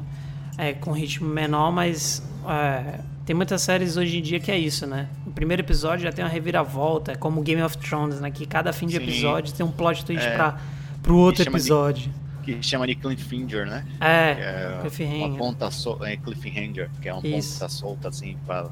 é, 0.57 0.73
com 0.73 0.91
ritmo 0.91 1.27
menor, 1.27 1.71
mas 1.71 2.21
é, 2.47 2.99
tem 3.25 3.35
muitas 3.35 3.61
séries 3.61 3.97
hoje 3.97 4.19
em 4.19 4.21
dia 4.21 4.39
que 4.39 4.51
é 4.51 4.57
isso, 4.57 4.85
né? 4.85 5.07
No 5.25 5.31
primeiro 5.31 5.61
episódio 5.61 6.03
já 6.03 6.11
tem 6.11 6.23
uma 6.23 6.31
reviravolta, 6.31 7.13
é 7.13 7.15
como 7.15 7.41
Game 7.41 7.61
of 7.61 7.77
Thrones, 7.77 8.19
né? 8.19 8.31
Que 8.31 8.45
cada 8.45 8.71
fim 8.71 8.87
de 8.87 8.97
Sim. 8.97 9.03
episódio 9.03 9.53
tem 9.53 9.65
um 9.65 9.71
plot 9.71 10.05
twist 10.05 10.25
é, 10.25 10.35
pra, 10.35 10.59
pro 11.01 11.17
outro 11.17 11.43
episódio. 11.43 12.11
De, 12.43 12.53
que 12.53 12.61
chama 12.61 12.85
de 12.85 12.95
Cliffhanger, 12.95 13.65
né? 13.65 13.85
É, 13.99 14.31
é 14.31 14.77
Cliffhanger. 14.81 15.27
Uma 15.27 15.37
ponta 15.37 15.71
sol, 15.71 16.05
é, 16.05 16.15
Cliffhanger, 16.15 16.89
que 17.01 17.09
é 17.09 17.13
uma 17.13 17.25
isso. 17.27 17.53
ponta 17.53 17.69
solta, 17.69 18.09
assim, 18.09 18.37
pra... 18.45 18.69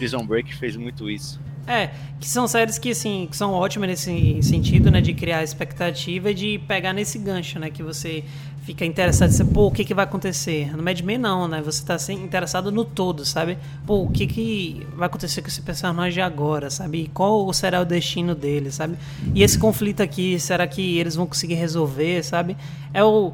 Prison 0.00 0.24
Break 0.24 0.54
fez 0.56 0.76
muito 0.76 1.10
isso. 1.10 1.38
É, 1.66 1.90
que 2.18 2.26
são 2.26 2.48
séries 2.48 2.78
que, 2.78 2.90
assim, 2.90 3.28
que 3.30 3.36
são 3.36 3.52
ótimas 3.52 3.86
nesse 3.86 4.42
sentido, 4.42 4.90
né? 4.90 5.02
De 5.02 5.12
criar 5.12 5.42
expectativa 5.42 6.30
e 6.30 6.34
de 6.34 6.58
pegar 6.66 6.94
nesse 6.94 7.18
gancho, 7.18 7.58
né? 7.58 7.68
Que 7.68 7.82
você 7.82 8.24
fica 8.62 8.84
interessado, 8.84 9.30
você, 9.30 9.44
pô, 9.44 9.66
o 9.66 9.70
que, 9.70 9.84
que 9.84 9.94
vai 9.94 10.04
acontecer? 10.04 10.76
No 10.76 10.82
Mad 10.82 11.00
Men 11.00 11.18
não, 11.18 11.48
né? 11.48 11.62
Você 11.62 11.84
tá 11.84 11.94
assim, 11.94 12.14
interessado 12.22 12.70
no 12.70 12.84
todo, 12.84 13.24
sabe? 13.24 13.58
Pô, 13.86 14.02
o 14.02 14.10
que, 14.10 14.26
que 14.26 14.86
vai 14.94 15.06
acontecer 15.06 15.42
com 15.42 15.48
esse 15.48 15.62
personagem 15.62 16.22
agora, 16.22 16.70
sabe? 16.70 17.02
E 17.02 17.08
qual 17.08 17.50
será 17.52 17.80
o 17.80 17.84
destino 17.84 18.34
dele, 18.34 18.70
sabe? 18.70 18.96
E 19.34 19.42
esse 19.42 19.58
conflito 19.58 20.02
aqui, 20.02 20.38
será 20.38 20.66
que 20.66 20.98
eles 20.98 21.14
vão 21.14 21.26
conseguir 21.26 21.54
resolver, 21.54 22.22
sabe? 22.22 22.56
É 22.92 23.02
o... 23.02 23.32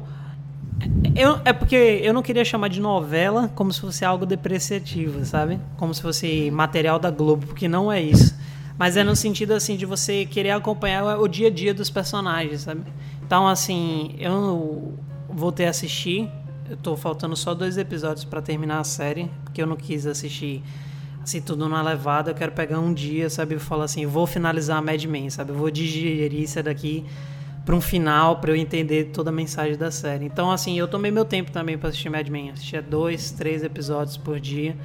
Eu, 1.15 1.39
é 1.43 1.51
porque 1.51 1.75
eu 1.75 2.13
não 2.13 2.21
queria 2.21 2.45
chamar 2.45 2.67
de 2.67 2.79
novela 2.79 3.51
como 3.55 3.73
se 3.73 3.81
fosse 3.81 4.05
algo 4.05 4.25
depreciativo, 4.25 5.25
sabe? 5.25 5.59
Como 5.75 5.93
se 5.93 6.01
fosse 6.01 6.51
material 6.51 6.99
da 6.99 7.09
Globo, 7.09 7.47
porque 7.47 7.67
não 7.67 7.91
é 7.91 8.01
isso. 8.01 8.35
Mas 8.77 8.95
é 8.95 9.03
no 9.03 9.15
sentido 9.15 9.53
assim 9.53 9.75
de 9.75 9.87
você 9.87 10.25
querer 10.25 10.51
acompanhar 10.51 11.19
o 11.19 11.27
dia 11.27 11.47
a 11.47 11.51
dia 11.51 11.73
dos 11.73 11.89
personagens, 11.89 12.61
sabe? 12.61 12.83
Então, 13.25 13.47
assim, 13.47 14.15
eu 14.19 14.93
voltei 15.37 15.67
a 15.67 15.69
assistir. 15.69 16.29
Eu 16.69 16.75
tô 16.75 16.97
faltando 16.97 17.35
só 17.35 17.53
dois 17.53 17.77
episódios 17.77 18.25
para 18.25 18.41
terminar 18.41 18.79
a 18.79 18.83
série, 18.83 19.31
porque 19.43 19.61
eu 19.61 19.67
não 19.67 19.77
quis 19.77 20.05
assistir 20.05 20.61
assim 21.23 21.39
tudo 21.39 21.63
numa 21.63 21.81
levada. 21.81 22.31
Eu 22.31 22.35
quero 22.35 22.51
pegar 22.51 22.79
um 22.79 22.93
dia, 22.93 23.29
sabe, 23.29 23.55
e 23.55 23.59
falar 23.59 23.85
assim, 23.85 24.05
vou 24.05 24.25
finalizar 24.25 24.77
a 24.77 24.81
Mad 24.81 25.03
Men, 25.05 25.29
sabe? 25.29 25.51
Eu 25.51 25.55
vou 25.55 25.69
digerir 25.69 26.41
isso 26.41 26.61
daqui 26.61 27.05
para 27.63 27.75
um 27.75 27.81
final, 27.81 28.37
para 28.37 28.51
eu 28.51 28.55
entender 28.55 29.11
toda 29.13 29.29
a 29.29 29.33
mensagem 29.33 29.77
da 29.77 29.91
série. 29.91 30.25
Então, 30.25 30.49
assim, 30.51 30.77
eu 30.79 30.87
tomei 30.87 31.11
meu 31.11 31.25
tempo 31.25 31.51
também 31.51 31.77
para 31.77 31.89
assistir 31.89 32.09
Mad 32.09 32.27
Men. 32.29 32.51
Assistia 32.51 32.81
dois, 32.81 33.31
três 33.31 33.63
episódios 33.63 34.17
por 34.17 34.39
dia. 34.39 34.75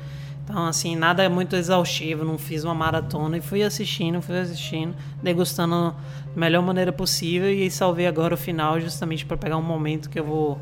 Então, 0.44 0.66
assim, 0.66 0.96
nada 0.96 1.22
é 1.22 1.28
muito 1.28 1.54
exaustivo, 1.54 2.24
não 2.24 2.36
fiz 2.36 2.64
uma 2.64 2.74
maratona 2.74 3.38
e 3.38 3.40
fui 3.40 3.62
assistindo, 3.62 4.20
fui 4.20 4.38
assistindo, 4.38 4.94
degustando 5.22 5.94
da 6.34 6.40
melhor 6.40 6.62
maneira 6.62 6.92
possível 6.92 7.48
e 7.48 7.70
salvei 7.70 8.06
agora 8.06 8.34
o 8.34 8.36
final 8.36 8.80
justamente 8.80 9.24
para 9.24 9.36
pegar 9.36 9.56
um 9.56 9.62
momento 9.62 10.10
que 10.10 10.18
eu 10.18 10.24
vou 10.24 10.60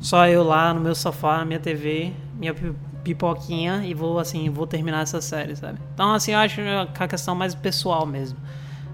só 0.00 0.26
eu 0.26 0.42
lá 0.42 0.74
no 0.74 0.80
meu 0.80 0.94
sofá, 0.94 1.38
na 1.38 1.44
minha 1.44 1.60
TV, 1.60 2.12
minha 2.36 2.54
pipoquinha 3.04 3.84
e 3.84 3.94
vou 3.94 4.18
assim, 4.18 4.50
vou 4.50 4.66
terminar 4.66 5.02
essa 5.02 5.20
série, 5.20 5.54
sabe? 5.54 5.78
Então, 5.94 6.12
assim, 6.12 6.32
eu 6.32 6.38
acho 6.38 6.56
que 6.56 6.60
é 6.62 6.88
a 6.98 7.08
questão 7.08 7.34
mais 7.34 7.54
pessoal 7.54 8.04
mesmo. 8.04 8.38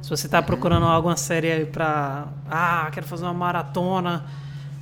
Se 0.03 0.11
você 0.11 0.27
está 0.27 0.43
procurando 0.43 0.87
alguma 0.87 1.17
série 1.17 1.67
para 1.67 2.29
ah, 2.51 2.89
quero 2.93 3.07
fazer 3.07 3.25
uma 3.25 3.35
maratona, 3.35 4.27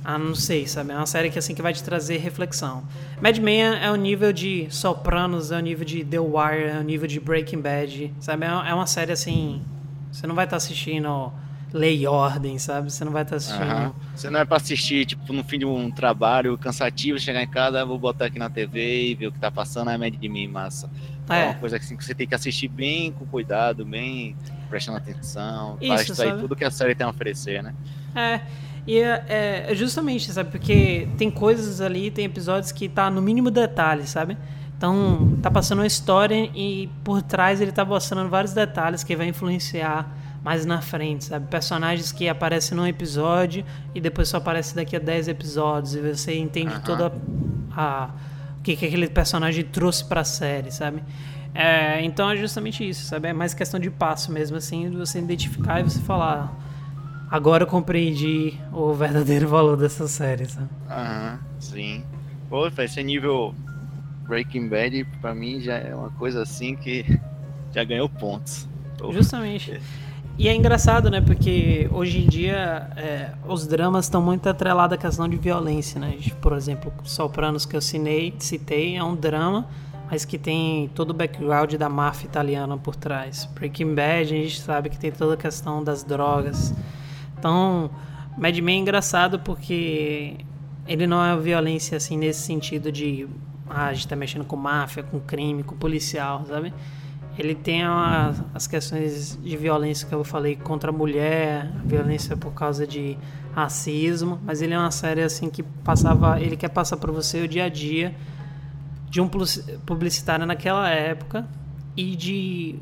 ah, 0.09 0.17
não 0.17 0.33
sei, 0.33 0.65
sabe? 0.65 0.93
É 0.93 0.95
uma 0.95 1.05
série 1.05 1.29
que 1.29 1.37
assim 1.37 1.53
que 1.53 1.61
vai 1.61 1.73
te 1.73 1.83
trazer 1.83 2.15
reflexão. 2.15 2.81
Mad 3.21 3.37
Men 3.39 3.75
é 3.75 3.91
o 3.91 3.95
nível 3.97 4.31
de 4.31 4.65
Sopranos, 4.69 5.51
é 5.51 5.57
o 5.57 5.59
nível 5.59 5.83
de 5.83 6.05
The 6.05 6.17
Wire, 6.17 6.63
é 6.63 6.79
o 6.79 6.81
nível 6.81 7.09
de 7.09 7.19
Breaking 7.19 7.59
Bad, 7.59 8.13
sabe? 8.17 8.45
É 8.45 8.73
uma 8.73 8.87
série 8.87 9.11
assim, 9.11 9.61
você 10.09 10.25
não 10.25 10.33
vai 10.33 10.45
estar 10.45 10.53
tá 10.53 10.63
assistindo 10.63 11.29
Lei 11.73 12.03
e 12.03 12.07
Ordem, 12.07 12.57
sabe? 12.57 12.89
Você 12.89 13.03
não 13.03 13.11
vai 13.11 13.23
estar 13.23 13.31
tá 13.31 13.35
assistindo. 13.35 13.69
Uhum. 13.69 13.93
Você 14.15 14.29
não 14.29 14.39
é 14.39 14.45
para 14.45 14.55
assistir, 14.55 15.05
tipo, 15.05 15.33
no 15.33 15.43
fim 15.43 15.59
de 15.59 15.65
um 15.65 15.91
trabalho 15.91 16.57
cansativo, 16.57 17.19
chegar 17.19 17.43
em 17.43 17.49
casa, 17.49 17.83
vou 17.83 17.99
botar 17.99 18.27
aqui 18.27 18.39
na 18.39 18.49
TV 18.49 19.09
e 19.09 19.13
ver 19.13 19.27
o 19.27 19.31
que 19.33 19.39
tá 19.39 19.51
passando, 19.51 19.91
é 19.91 19.97
Mad 19.97 20.15
Men, 20.21 20.47
massa. 20.47 20.89
É. 21.29 21.41
é 21.41 21.45
uma 21.47 21.55
coisa 21.55 21.75
assim 21.75 21.97
que 21.97 22.05
você 22.05 22.15
tem 22.15 22.25
que 22.25 22.33
assistir 22.33 22.69
bem 22.69 23.11
com 23.11 23.25
cuidado, 23.25 23.83
bem 23.83 24.37
prestando 24.69 24.99
atenção, 24.99 25.77
Isso, 25.81 25.91
para 25.91 26.01
extrair 26.01 26.39
tudo 26.39 26.55
que 26.55 26.63
a 26.63 26.71
série 26.71 26.95
tem 26.95 27.05
a 27.05 27.09
oferecer, 27.09 27.61
né? 27.61 27.75
É. 28.15 28.66
E 28.87 28.99
é, 28.99 29.67
é, 29.69 29.75
justamente, 29.75 30.31
sabe? 30.31 30.49
Porque 30.49 31.09
tem 31.17 31.29
coisas 31.29 31.81
ali, 31.81 32.09
tem 32.09 32.23
episódios 32.23 32.71
que 32.71 32.87
tá 32.87 33.11
no 33.11 33.21
mínimo 33.21 33.51
detalhe, 33.51 34.07
sabe? 34.07 34.37
Então, 34.77 35.37
tá 35.41 35.51
passando 35.51 35.79
uma 35.79 35.87
história 35.87 36.49
e 36.55 36.89
por 37.03 37.21
trás 37.21 37.59
ele 37.59 37.71
tá 37.71 37.83
mostrando 37.83 38.29
vários 38.29 38.53
detalhes 38.53 39.03
que 39.03 39.15
vai 39.15 39.27
influenciar 39.27 40.09
mais 40.43 40.65
na 40.65 40.81
frente, 40.81 41.25
sabe? 41.25 41.47
Personagens 41.47 42.13
que 42.13 42.29
aparecem 42.29 42.77
num 42.77 42.87
episódio 42.87 43.65
e 43.93 43.99
depois 43.99 44.29
só 44.29 44.37
aparecem 44.37 44.75
daqui 44.75 44.95
a 44.95 44.99
10 44.99 45.27
episódios 45.27 45.93
e 45.93 45.99
você 45.99 46.37
entende 46.37 46.73
uhum. 46.75 46.81
toda 46.81 47.11
a 47.75 48.11
o 48.59 48.63
que, 48.63 48.75
que 48.75 48.85
aquele 48.85 49.07
personagem 49.07 49.63
trouxe 49.63 50.03
para 50.03 50.21
a 50.21 50.23
série, 50.23 50.71
sabe? 50.71 51.01
É, 51.53 52.03
então 52.03 52.29
é 52.29 52.37
justamente 52.37 52.87
isso, 52.87 53.05
sabe? 53.05 53.27
É 53.29 53.33
mais 53.33 53.53
questão 53.53 53.79
de 53.79 53.89
passo 53.89 54.31
mesmo, 54.31 54.57
assim, 54.57 54.89
de 54.89 54.95
você 54.95 55.19
identificar 55.19 55.79
e 55.79 55.83
você 55.83 55.99
falar 55.99 56.53
Agora 57.29 57.63
eu 57.63 57.67
compreendi 57.67 58.53
o 58.71 58.93
verdadeiro 58.93 59.47
valor 59.47 59.75
dessa 59.75 60.07
série, 60.07 60.45
sabe? 60.45 60.69
Aham, 60.89 61.39
sim. 61.59 62.03
Pô, 62.49 62.67
esse 62.67 63.03
nível 63.03 63.53
Breaking 64.27 64.69
Bad, 64.69 65.03
pra 65.21 65.35
mim, 65.35 65.59
já 65.59 65.75
é 65.75 65.93
uma 65.93 66.09
coisa 66.11 66.41
assim 66.41 66.75
que 66.75 67.05
já 67.73 67.83
ganhou 67.83 68.07
pontos. 68.07 68.67
Pô. 68.97 69.11
Justamente. 69.11 69.79
E 70.37 70.47
é 70.47 70.55
engraçado, 70.55 71.09
né? 71.09 71.19
Porque 71.19 71.89
hoje 71.91 72.19
em 72.19 72.27
dia 72.27 72.91
é, 72.95 73.31
os 73.47 73.65
dramas 73.65 74.05
estão 74.05 74.21
muito 74.21 74.47
atrelados 74.47 74.95
à 74.95 74.97
questão 74.97 75.27
de 75.27 75.35
violência, 75.35 75.99
né? 75.99 76.15
Por 76.39 76.53
exemplo, 76.53 76.93
Sopranos 77.03 77.65
que 77.65 77.75
eu 77.75 77.81
citei, 77.81 78.33
citei 78.37 78.95
é 78.95 79.03
um 79.03 79.15
drama, 79.15 79.67
mas 80.09 80.25
que 80.25 80.37
tem 80.37 80.89
todo 80.89 81.09
o 81.09 81.13
background 81.13 81.73
da 81.73 81.89
máfia 81.89 82.27
italiana 82.27 82.77
por 82.77 82.95
trás. 82.95 83.49
Breaking 83.55 83.95
Bad, 83.95 84.21
a 84.33 84.37
gente 84.37 84.61
sabe 84.61 84.89
que 84.89 84.97
tem 84.99 85.11
toda 85.11 85.33
a 85.33 85.37
questão 85.37 85.83
das 85.83 86.03
drogas. 86.03 86.73
Então, 87.37 87.89
Mad 88.37 88.57
Men 88.59 88.77
é 88.77 88.81
engraçado 88.81 89.39
porque 89.39 90.37
ele 90.87 91.05
não 91.05 91.23
é 91.23 91.37
violência 91.37 91.97
assim 91.97 92.17
nesse 92.17 92.41
sentido 92.41 92.91
de 92.91 93.27
ah, 93.69 93.87
a 93.87 93.93
gente 93.93 94.07
tá 94.07 94.15
mexendo 94.15 94.45
com 94.45 94.55
máfia, 94.55 95.03
com 95.03 95.19
crime, 95.19 95.63
com 95.63 95.75
policial, 95.75 96.45
sabe? 96.45 96.73
Ele 97.37 97.53
tem 97.53 97.83
a, 97.83 98.33
as 98.53 98.65
questões 98.65 99.37
de 99.41 99.57
violência 99.57 100.07
que 100.07 100.15
eu 100.15 100.23
falei 100.23 100.55
contra 100.55 100.89
a 100.89 100.93
mulher, 100.93 101.71
violência 101.85 102.35
por 102.35 102.53
causa 102.53 102.87
de 102.87 103.17
racismo, 103.53 104.39
mas 104.43 104.61
ele 104.61 104.73
é 104.73 104.79
uma 104.79 104.91
série 104.91 105.21
assim 105.21 105.49
que 105.49 105.61
passava, 105.61 106.39
ele 106.41 106.55
quer 106.55 106.69
passar 106.69 106.97
para 106.97 107.11
você 107.11 107.41
o 107.41 107.47
dia 107.47 107.65
a 107.65 107.69
dia 107.69 108.15
de 109.09 109.21
um 109.21 109.29
publicitário 109.85 110.45
naquela 110.45 110.89
época 110.89 111.47
e 111.95 112.15
de 112.15 112.75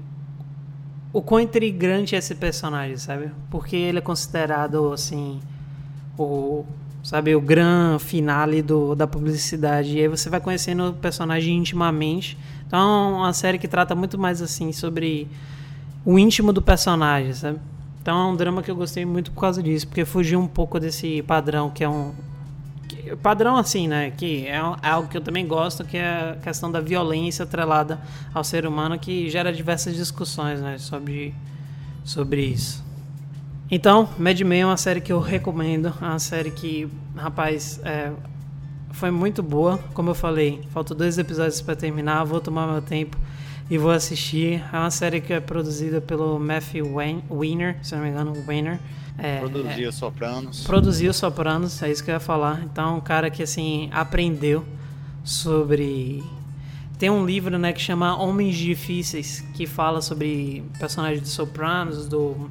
o 1.15 1.21
quão 1.21 1.39
intrigante 1.39 2.13
é 2.13 2.17
esse 2.17 2.35
personagem, 2.35 2.97
sabe? 2.97 3.31
Porque 3.49 3.73
ele 3.73 3.99
é 3.99 4.01
considerado, 4.01 4.91
assim, 4.91 5.39
o, 6.19 6.65
sabe, 7.01 7.33
o 7.33 7.39
gran 7.39 7.97
finale 7.99 8.61
do, 8.61 8.93
da 8.95 9.07
publicidade. 9.07 9.95
E 9.97 10.01
aí 10.01 10.09
você 10.09 10.29
vai 10.29 10.41
conhecendo 10.41 10.89
o 10.89 10.93
personagem 10.93 11.55
intimamente. 11.55 12.37
Então 12.67 13.13
é 13.13 13.17
uma 13.19 13.31
série 13.31 13.57
que 13.57 13.65
trata 13.65 13.95
muito 13.95 14.17
mais, 14.17 14.41
assim, 14.41 14.73
sobre 14.73 15.29
o 16.03 16.19
íntimo 16.19 16.51
do 16.51 16.61
personagem, 16.61 17.31
sabe? 17.31 17.59
Então 18.01 18.27
é 18.27 18.31
um 18.33 18.35
drama 18.35 18.61
que 18.61 18.69
eu 18.69 18.75
gostei 18.75 19.05
muito 19.05 19.31
por 19.31 19.39
causa 19.39 19.63
disso, 19.63 19.87
porque 19.87 20.03
fugiu 20.03 20.37
um 20.37 20.47
pouco 20.47 20.81
desse 20.81 21.21
padrão 21.21 21.69
que 21.69 21.81
é 21.81 21.87
um 21.87 22.13
padrão 23.21 23.57
assim, 23.57 23.87
né? 23.87 24.11
Que 24.11 24.47
é, 24.47 24.55
é 24.55 24.89
algo 24.89 25.07
que 25.07 25.17
eu 25.17 25.21
também 25.21 25.45
gosto, 25.45 25.83
que 25.83 25.97
é 25.97 26.31
a 26.31 26.35
questão 26.41 26.71
da 26.71 26.79
violência 26.79 27.43
atrelada 27.43 27.99
ao 28.33 28.43
ser 28.43 28.65
humano, 28.65 28.97
que 28.97 29.29
gera 29.29 29.51
diversas 29.51 29.95
discussões, 29.95 30.61
né? 30.61 30.77
Sobre, 30.77 31.33
sobre 32.03 32.45
isso. 32.45 32.83
Então, 33.69 34.07
Mad 34.17 34.39
Men 34.41 34.61
é 34.61 34.65
uma 34.65 34.77
série 34.77 35.01
que 35.01 35.11
eu 35.11 35.19
recomendo. 35.19 35.93
É 36.01 36.05
uma 36.05 36.19
série 36.19 36.51
que, 36.51 36.87
rapaz, 37.15 37.79
é, 37.83 38.11
foi 38.91 39.11
muito 39.11 39.41
boa. 39.41 39.77
Como 39.93 40.11
eu 40.11 40.15
falei, 40.15 40.61
faltam 40.71 40.95
dois 40.95 41.17
episódios 41.17 41.61
para 41.61 41.75
terminar. 41.75 42.23
Vou 42.23 42.39
tomar 42.39 42.67
meu 42.67 42.81
tempo 42.81 43.17
e 43.69 43.77
vou 43.77 43.91
assistir. 43.91 44.63
É 44.71 44.77
uma 44.77 44.91
série 44.91 45.21
que 45.21 45.33
é 45.33 45.39
produzida 45.39 45.99
pelo 45.99 46.39
Matthew 46.39 46.95
Weiner, 47.29 47.77
se 47.81 47.95
não 47.95 48.03
me 48.03 48.09
engano, 48.09 48.33
Weiner. 48.47 48.79
É, 49.17 49.39
produziu 49.39 49.89
é, 49.89 49.91
Sopranos. 49.91 50.63
Produziu 50.63 51.13
Sopranos, 51.13 51.81
é 51.81 51.91
isso 51.91 52.03
que 52.03 52.11
eu 52.11 52.15
ia 52.15 52.19
falar. 52.19 52.63
Então, 52.63 52.97
um 52.97 53.01
cara 53.01 53.29
que 53.29 53.41
assim 53.41 53.89
aprendeu 53.91 54.65
sobre 55.23 56.23
tem 56.97 57.09
um 57.09 57.25
livro, 57.25 57.57
né, 57.57 57.73
que 57.73 57.81
chama 57.81 58.15
Homens 58.17 58.55
Difíceis, 58.55 59.41
que 59.53 59.67
fala 59.67 60.01
sobre 60.01 60.63
personagens 60.79 61.21
de 61.21 61.27
Sopranos, 61.27 62.07
do 62.07 62.49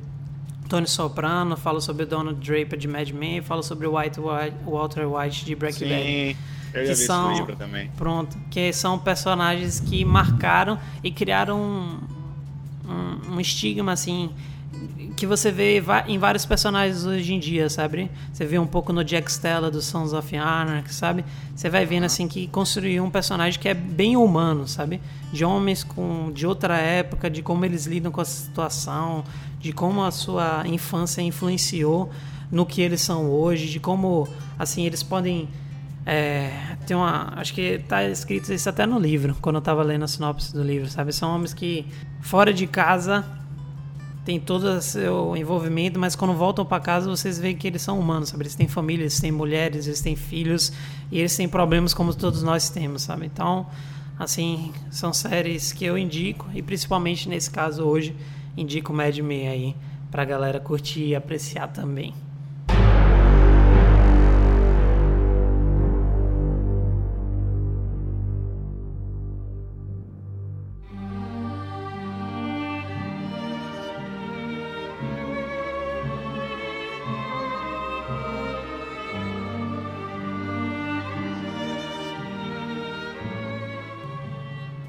Tony 0.68 0.86
Soprano, 0.86 1.56
fala 1.56 1.80
sobre 1.80 2.06
Donald 2.06 2.40
Draper 2.40 2.78
de 2.78 2.88
Mad 2.88 3.10
Men, 3.10 3.42
fala 3.42 3.62
sobre 3.62 3.86
White, 3.86 4.20
White 4.20 4.56
Walter 4.64 5.06
White 5.06 5.44
de 5.44 5.54
Breaking 5.54 5.88
Bad. 5.88 6.02
Sim. 6.02 6.36
Eu 6.74 6.86
que 6.86 6.94
são, 6.96 7.34
livro 7.34 7.54
também. 7.54 7.90
Pronto, 7.96 8.36
que 8.50 8.72
são 8.72 8.98
personagens 8.98 9.78
que 9.78 10.04
marcaram 10.04 10.78
e 11.04 11.10
criaram 11.10 11.60
um, 11.60 12.90
um, 12.90 13.34
um 13.34 13.40
estigma 13.40 13.92
assim 13.92 14.30
que 15.16 15.26
você 15.26 15.50
vê 15.50 15.82
em 16.06 16.18
vários 16.18 16.44
personagens 16.44 17.04
hoje 17.04 17.32
em 17.32 17.38
dia, 17.38 17.70
sabe? 17.70 18.10
Você 18.32 18.44
vê 18.44 18.58
um 18.58 18.66
pouco 18.66 18.92
no 18.92 19.04
Jack 19.04 19.30
Stella 19.30 19.70
do 19.70 19.80
Sons 19.80 20.12
of 20.12 20.36
Anarchy, 20.36 20.92
sabe? 20.92 21.24
Você 21.54 21.70
vai 21.70 21.86
vendo 21.86 22.04
assim 22.04 22.26
que 22.26 22.48
construiu 22.48 23.04
um 23.04 23.10
personagem 23.10 23.60
que 23.60 23.68
é 23.68 23.74
bem 23.74 24.16
humano, 24.16 24.66
sabe? 24.66 25.00
De 25.32 25.44
homens 25.44 25.84
com 25.84 26.32
de 26.32 26.46
outra 26.46 26.76
época, 26.78 27.30
de 27.30 27.42
como 27.42 27.64
eles 27.64 27.86
lidam 27.86 28.10
com 28.10 28.20
a 28.20 28.24
situação, 28.24 29.24
de 29.64 29.72
como 29.72 30.04
a 30.04 30.10
sua 30.10 30.62
infância 30.68 31.22
influenciou 31.22 32.10
no 32.52 32.66
que 32.66 32.82
eles 32.82 33.00
são 33.00 33.30
hoje, 33.30 33.66
de 33.70 33.80
como 33.80 34.28
assim 34.58 34.84
eles 34.84 35.02
podem 35.02 35.48
é, 36.04 36.76
uma. 36.90 37.32
Acho 37.36 37.54
que 37.54 37.62
está 37.62 38.04
escrito 38.04 38.52
isso 38.52 38.68
até 38.68 38.84
no 38.84 38.98
livro, 38.98 39.34
quando 39.40 39.56
eu 39.56 39.60
estava 39.60 39.82
lendo 39.82 40.04
a 40.04 40.06
sinopse 40.06 40.52
do 40.52 40.62
livro, 40.62 40.86
sabe? 40.90 41.14
São 41.14 41.34
homens 41.34 41.54
que, 41.54 41.86
fora 42.20 42.52
de 42.52 42.66
casa, 42.66 43.24
tem 44.22 44.38
todo 44.38 44.64
o 44.64 44.82
seu 44.82 45.34
envolvimento, 45.34 45.98
mas 45.98 46.14
quando 46.14 46.34
voltam 46.34 46.62
para 46.62 46.78
casa 46.78 47.08
vocês 47.08 47.38
veem 47.38 47.56
que 47.56 47.66
eles 47.66 47.80
são 47.80 47.98
humanos, 47.98 48.28
sabe? 48.28 48.42
Eles 48.42 48.54
têm 48.54 48.68
família, 48.68 49.04
eles 49.04 49.18
têm 49.18 49.32
mulheres, 49.32 49.86
eles 49.86 50.02
têm 50.02 50.14
filhos 50.14 50.74
e 51.10 51.18
eles 51.18 51.34
têm 51.34 51.48
problemas 51.48 51.94
como 51.94 52.14
todos 52.14 52.42
nós 52.42 52.68
temos, 52.68 53.00
sabe? 53.00 53.24
Então, 53.24 53.66
assim, 54.18 54.74
são 54.90 55.14
séries 55.14 55.72
que 55.72 55.86
eu 55.86 55.96
indico 55.96 56.50
e 56.52 56.60
principalmente 56.60 57.30
nesse 57.30 57.50
caso 57.50 57.82
hoje 57.82 58.14
indico 58.56 58.92
Mad 58.92 59.16
Men 59.18 59.48
aí 59.48 59.76
pra 60.10 60.24
galera 60.24 60.60
curtir 60.60 61.06
e 61.06 61.14
apreciar 61.14 61.68
também. 61.68 62.14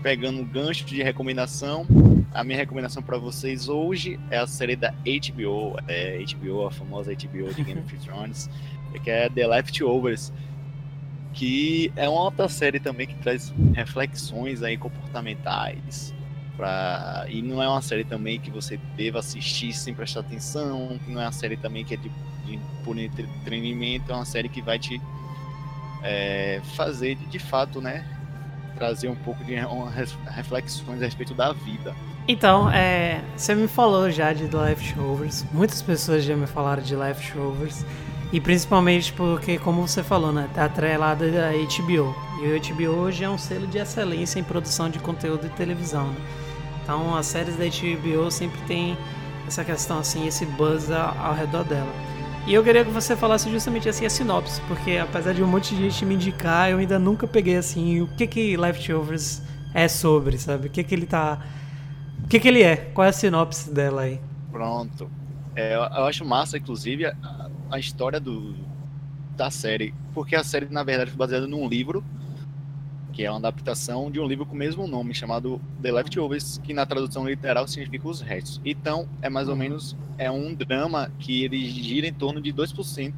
pegando 0.06 0.40
um 0.40 0.46
gancho 0.46 0.86
de 0.86 1.02
recomendação, 1.02 1.84
a 2.36 2.44
minha 2.44 2.58
recomendação 2.58 3.02
para 3.02 3.18
vocês 3.18 3.70
hoje 3.70 4.20
é 4.30 4.38
a 4.38 4.46
série 4.46 4.76
da 4.76 4.92
HBO, 4.92 5.78
é 5.88 6.22
HBO, 6.34 6.68
a 6.68 6.72
famosa 6.72 7.14
HBO 7.14 7.54
de 7.54 7.64
Game 7.64 7.80
of 7.80 7.96
Thrones, 8.06 8.50
que 9.02 9.10
é 9.10 9.30
The 9.30 9.48
Leftovers, 9.48 10.34
que 11.34 11.94
é 11.96 12.10
uma 12.10 12.24
outra 12.24 12.50
série 12.50 12.80
também 12.80 13.08
que 13.08 13.16
traz 13.16 13.54
reflexões 13.74 14.62
aí 14.62 14.78
comportamentais. 14.78 16.14
Pra... 16.58 17.26
E 17.30 17.42
não 17.42 17.64
é 17.64 17.70
uma 17.70 17.82
série 17.82 18.04
também 18.04 18.40
que 18.40 18.52
você 18.52 18.78
deva 18.98 19.20
assistir 19.20 19.72
sem 19.72 19.94
prestar 19.94 20.20
atenção, 20.20 21.00
não 21.08 21.22
é 21.22 21.26
uma 21.26 21.32
série 21.32 21.56
também 21.56 21.86
que 21.86 21.94
é 21.94 21.98
de, 21.98 22.10
de 22.46 22.60
por 22.84 22.98
entretenimento, 22.98 24.12
é 24.12 24.16
uma 24.16 24.26
série 24.26 24.50
que 24.50 24.62
vai 24.62 24.78
te 24.78 25.02
é, 26.04 26.62
fazer 26.76 27.16
de, 27.16 27.26
de 27.28 27.40
fato, 27.40 27.80
né, 27.80 28.06
trazer 28.76 29.08
um 29.08 29.16
pouco 29.16 29.44
de 29.44 29.56
reflexões 30.30 31.02
a 31.02 31.06
respeito 31.06 31.34
da 31.34 31.54
vida. 31.54 31.96
Então, 32.28 32.70
é, 32.72 33.22
você 33.36 33.54
me 33.56 33.68
falou 33.68 34.10
já 34.10 34.34
de 34.34 34.44
Leftovers, 34.44 35.46
muitas 35.52 35.82
pessoas 35.82 36.24
já 36.24 36.36
me 36.36 36.48
falaram 36.48 36.82
de 36.82 36.96
Leftovers, 36.96 37.86
e 38.34 38.42
principalmente 38.42 39.14
porque, 39.14 39.58
como 39.58 39.88
você 39.88 40.04
falou, 40.04 40.34
né, 40.34 40.50
tá 40.54 40.66
atrelada 40.66 41.32
da 41.32 41.52
HBO. 41.52 42.16
E 42.42 42.48
o 42.48 42.76
HBO 42.76 43.02
hoje 43.02 43.24
é 43.24 43.30
um 43.30 43.38
selo 43.38 43.68
de 43.68 43.78
excelência 43.78 44.40
em 44.40 44.44
produção 44.44 44.90
de 44.90 45.00
conteúdo 45.00 45.48
de 45.48 45.56
televisão. 45.56 46.08
Né? 46.08 46.18
Então, 46.84 47.16
as 47.16 47.28
séries 47.28 47.56
da 47.56 47.66
HBO 47.66 48.30
sempre 48.30 48.60
tem 48.68 48.98
essa 49.48 49.64
questão 49.64 50.00
assim, 50.00 50.28
esse 50.28 50.46
buzz 50.46 50.90
ao 50.92 51.34
redor 51.34 51.64
dela. 51.64 51.92
E 52.46 52.54
eu 52.54 52.64
queria 52.64 52.86
que 52.86 52.92
você 52.92 53.16
falasse 53.16 53.50
justamente 53.50 53.90
assim 53.90 54.06
a 54.06 54.10
sinopse, 54.10 54.62
porque 54.68 54.98
apesar 54.98 55.34
de 55.34 55.42
um 55.44 55.48
monte 55.48 55.76
de 55.76 55.82
gente 55.90 56.06
me 56.06 56.14
indicar, 56.16 56.70
eu 56.70 56.78
ainda 56.78 57.00
nunca 57.00 57.28
peguei 57.28 57.58
assim 57.58 58.02
o 58.02 58.08
que 58.08 58.28
que 58.28 58.56
Leftovers 58.56 59.42
é 59.74 59.88
sobre, 59.88 60.38
sabe? 60.38 60.68
O 60.68 60.72
que 60.72 60.84
que 60.84 60.94
ele 60.94 61.08
tá 61.08 61.44
O 62.26 62.28
que 62.28 62.40
que 62.40 62.48
ele 62.48 62.64
é? 62.64 62.78
Qual 62.78 63.06
é 63.06 63.10
a 63.10 63.14
sinopse 63.14 63.72
dela 63.74 64.04
aí? 64.04 64.22
Pronto. 64.52 65.14
É, 65.56 65.76
eu 65.76 66.06
acho 66.06 66.26
massa 66.26 66.58
inclusive 66.58 67.06
a, 67.06 67.16
a 67.70 67.80
história 67.80 68.20
do 68.20 68.70
da 69.36 69.52
série, 69.52 69.94
porque 70.14 70.36
a 70.36 70.44
série 70.44 70.70
na 70.70 70.84
verdade 70.84 71.12
foi 71.12 71.18
baseada 71.18 71.48
num 71.48 71.68
livro 71.68 72.06
que 73.16 73.24
é 73.24 73.32
uma 73.32 73.38
adaptação 73.38 74.12
de 74.12 74.20
um 74.20 74.28
livro 74.28 74.46
com 74.46 74.54
o 74.54 74.58
mesmo 74.58 74.86
nome, 74.86 75.16
chamado 75.16 75.62
The 75.82 75.90
Leftovers, 75.90 76.60
que 76.62 76.74
na 76.74 76.86
tradução 76.86 77.26
literal 77.28 77.66
significa 77.66 78.10
os 78.10 78.20
restos. 78.20 78.60
Então, 78.66 79.08
é 79.22 79.30
mais 79.30 79.48
ou 79.48 79.54
uhum. 79.54 79.60
menos 79.60 79.96
é 80.18 80.30
um 80.30 80.54
drama 80.54 81.10
que 81.18 81.46
ele 81.46 81.66
gira 81.66 82.06
em 82.06 82.14
torno 82.14 82.42
de 82.42 82.54
2% 82.54 83.14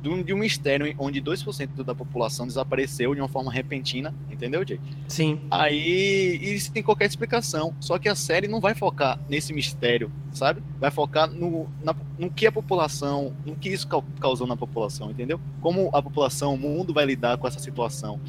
de 0.00 0.08
um, 0.08 0.22
de 0.22 0.32
um 0.32 0.38
mistério 0.38 0.94
onde 0.98 1.20
2% 1.20 1.82
da 1.82 1.94
população 1.94 2.46
desapareceu 2.46 3.12
de 3.14 3.20
uma 3.20 3.28
forma 3.28 3.52
repentina, 3.52 4.14
entendeu, 4.30 4.64
Jay? 4.66 4.80
Sim. 5.08 5.40
Aí 5.50 6.38
isso 6.40 6.70
tem 6.72 6.82
qualquer 6.82 7.06
explicação. 7.06 7.74
Só 7.80 7.98
que 7.98 8.08
a 8.08 8.14
série 8.14 8.46
não 8.46 8.60
vai 8.60 8.74
focar 8.74 9.18
nesse 9.28 9.52
mistério, 9.52 10.12
sabe? 10.32 10.62
Vai 10.78 10.92
focar 10.92 11.28
no, 11.28 11.68
na, 11.82 11.94
no 12.16 12.30
que 12.30 12.46
a 12.46 12.52
população, 12.52 13.34
no 13.44 13.56
que 13.56 13.68
isso 13.68 13.88
causou 14.20 14.46
na 14.46 14.56
população, 14.56 15.10
entendeu? 15.10 15.40
Como 15.60 15.90
a 15.92 16.00
população, 16.00 16.54
o 16.54 16.58
mundo 16.58 16.94
vai 16.94 17.04
lidar 17.04 17.36
com 17.36 17.48
essa 17.48 17.58
situação. 17.58 18.20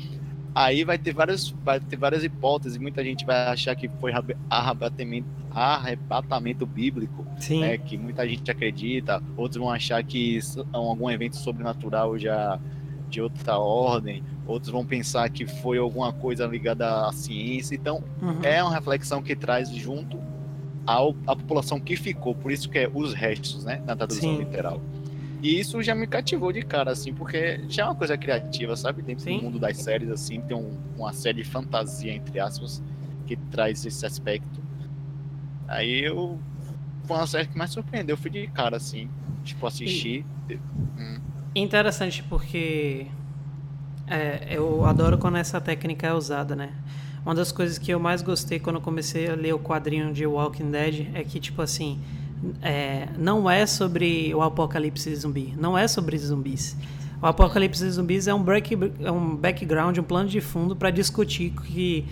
Aí 0.60 0.84
vai 0.84 0.98
ter 0.98 1.14
várias, 1.14 1.52
vai 1.64 1.80
ter 1.80 1.96
várias 1.96 2.22
hipóteses. 2.22 2.78
Muita 2.78 3.02
gente 3.02 3.26
vai 3.26 3.48
achar 3.48 3.74
que 3.78 3.88
foi 3.88 4.12
arrebatamento, 4.50 5.26
arrebatamento 5.52 6.66
bíblico, 6.66 7.26
Sim. 7.38 7.62
Né, 7.62 7.78
que 7.78 7.98
muita 7.98 8.28
gente 8.28 8.52
acredita. 8.52 9.24
Outros 9.38 9.58
vão 9.58 9.72
achar 9.72 10.04
que 10.04 10.38
é 10.38 10.42
algum 10.74 11.10
evento 11.10 11.38
sobrenatural 11.38 12.20
já 12.20 12.60
de 13.10 13.22
outra 13.22 13.58
ordem. 13.58 14.22
Outros 14.46 14.70
vão 14.70 14.86
pensar 14.86 15.30
que 15.30 15.48
foi 15.48 15.78
alguma 15.78 16.12
coisa 16.12 16.46
ligada 16.46 17.08
à 17.08 17.14
ciência. 17.14 17.74
Então, 17.74 18.04
uhum. 18.22 18.44
é 18.44 18.62
uma 18.62 18.74
reflexão 18.74 19.24
que 19.24 19.38
traz 19.38 19.70
junto 19.70 20.20
ao, 20.86 21.16
a 21.26 21.38
população 21.38 21.80
que 21.80 21.96
ficou. 21.96 22.36
Por 22.36 22.52
isso 22.52 22.68
que 22.68 22.80
é 22.80 22.92
os 22.94 23.14
restos, 23.14 23.64
né? 23.64 23.82
Na 23.86 23.96
tradução 23.96 24.36
Sim. 24.36 24.40
literal. 24.40 24.82
E 25.42 25.60
isso 25.60 25.82
já 25.82 25.96
me 25.96 26.06
cativou 26.06 26.52
de 26.52 26.62
cara, 26.62 26.92
assim, 26.92 27.14
porque 27.14 27.62
já 27.70 27.84
é 27.84 27.86
uma 27.86 27.96
coisa 27.96 28.18
criativa, 28.18 28.76
sabe? 28.76 29.02
Dentro 29.02 29.24
Sim. 29.24 29.38
do 29.38 29.44
mundo 29.44 29.60
das 29.60 29.78
séries, 29.78 30.10
assim, 30.10 30.42
tem 30.42 30.56
um, 30.56 30.78
uma 30.98 31.14
série 31.14 31.42
de 31.44 31.50
fantasia, 31.50 32.14
entre 32.14 32.40
aspas, 32.40 32.84
que 33.26 33.36
traz 33.36 33.86
esse 33.86 34.06
aspecto. 34.06 34.62
Aí 35.68 36.04
eu. 36.06 36.38
Foi 37.06 37.18
uma 37.18 37.28
série 37.28 37.48
que 37.48 37.58
mais 37.58 37.72
surpreendeu, 37.72 38.14
eu 38.14 38.18
fui 38.18 38.30
de 38.30 38.48
cara, 38.48 38.78
assim, 38.78 39.10
tipo, 39.44 39.66
assistir. 39.66 40.26
E... 40.50 40.56
Hum. 40.98 41.20
Interessante 41.56 42.22
porque 42.24 43.08
é, 44.08 44.48
eu 44.50 44.86
adoro 44.86 45.18
quando 45.18 45.38
essa 45.38 45.62
técnica 45.62 46.08
é 46.08 46.14
usada, 46.14 46.56
né? 46.56 46.74
Uma 47.26 47.36
das 47.36 47.52
coisas 47.52 47.78
que 47.78 47.92
eu 47.92 48.00
mais 48.00 48.22
gostei 48.22 48.60
quando 48.60 48.80
comecei 48.82 49.30
a 49.30 49.36
ler 49.36 49.54
o 49.54 49.60
quadrinho 49.60 50.12
de 50.14 50.26
Walking 50.26 50.72
Dead 50.72 51.08
é 51.14 51.24
que, 51.24 51.40
tipo 51.40 51.62
assim, 51.62 52.00
é, 52.62 53.08
não 53.18 53.50
é 53.50 53.66
sobre 53.66 54.34
o 54.34 54.42
apocalipse 54.42 55.14
zumbi, 55.16 55.54
não 55.58 55.78
é 55.78 55.88
sobre 55.88 56.18
zumbis. 56.18 56.76
O 57.22 57.26
apocalipse 57.26 57.90
zumbis 57.90 58.28
é 58.28 58.34
um, 58.34 58.42
break, 58.42 58.78
é 59.02 59.12
um 59.12 59.36
background, 59.36 59.98
um 59.98 60.04
plano 60.04 60.30
de 60.30 60.40
fundo 60.40 60.76
para 60.76 60.90
discutir 60.90 61.52
que 61.52 62.06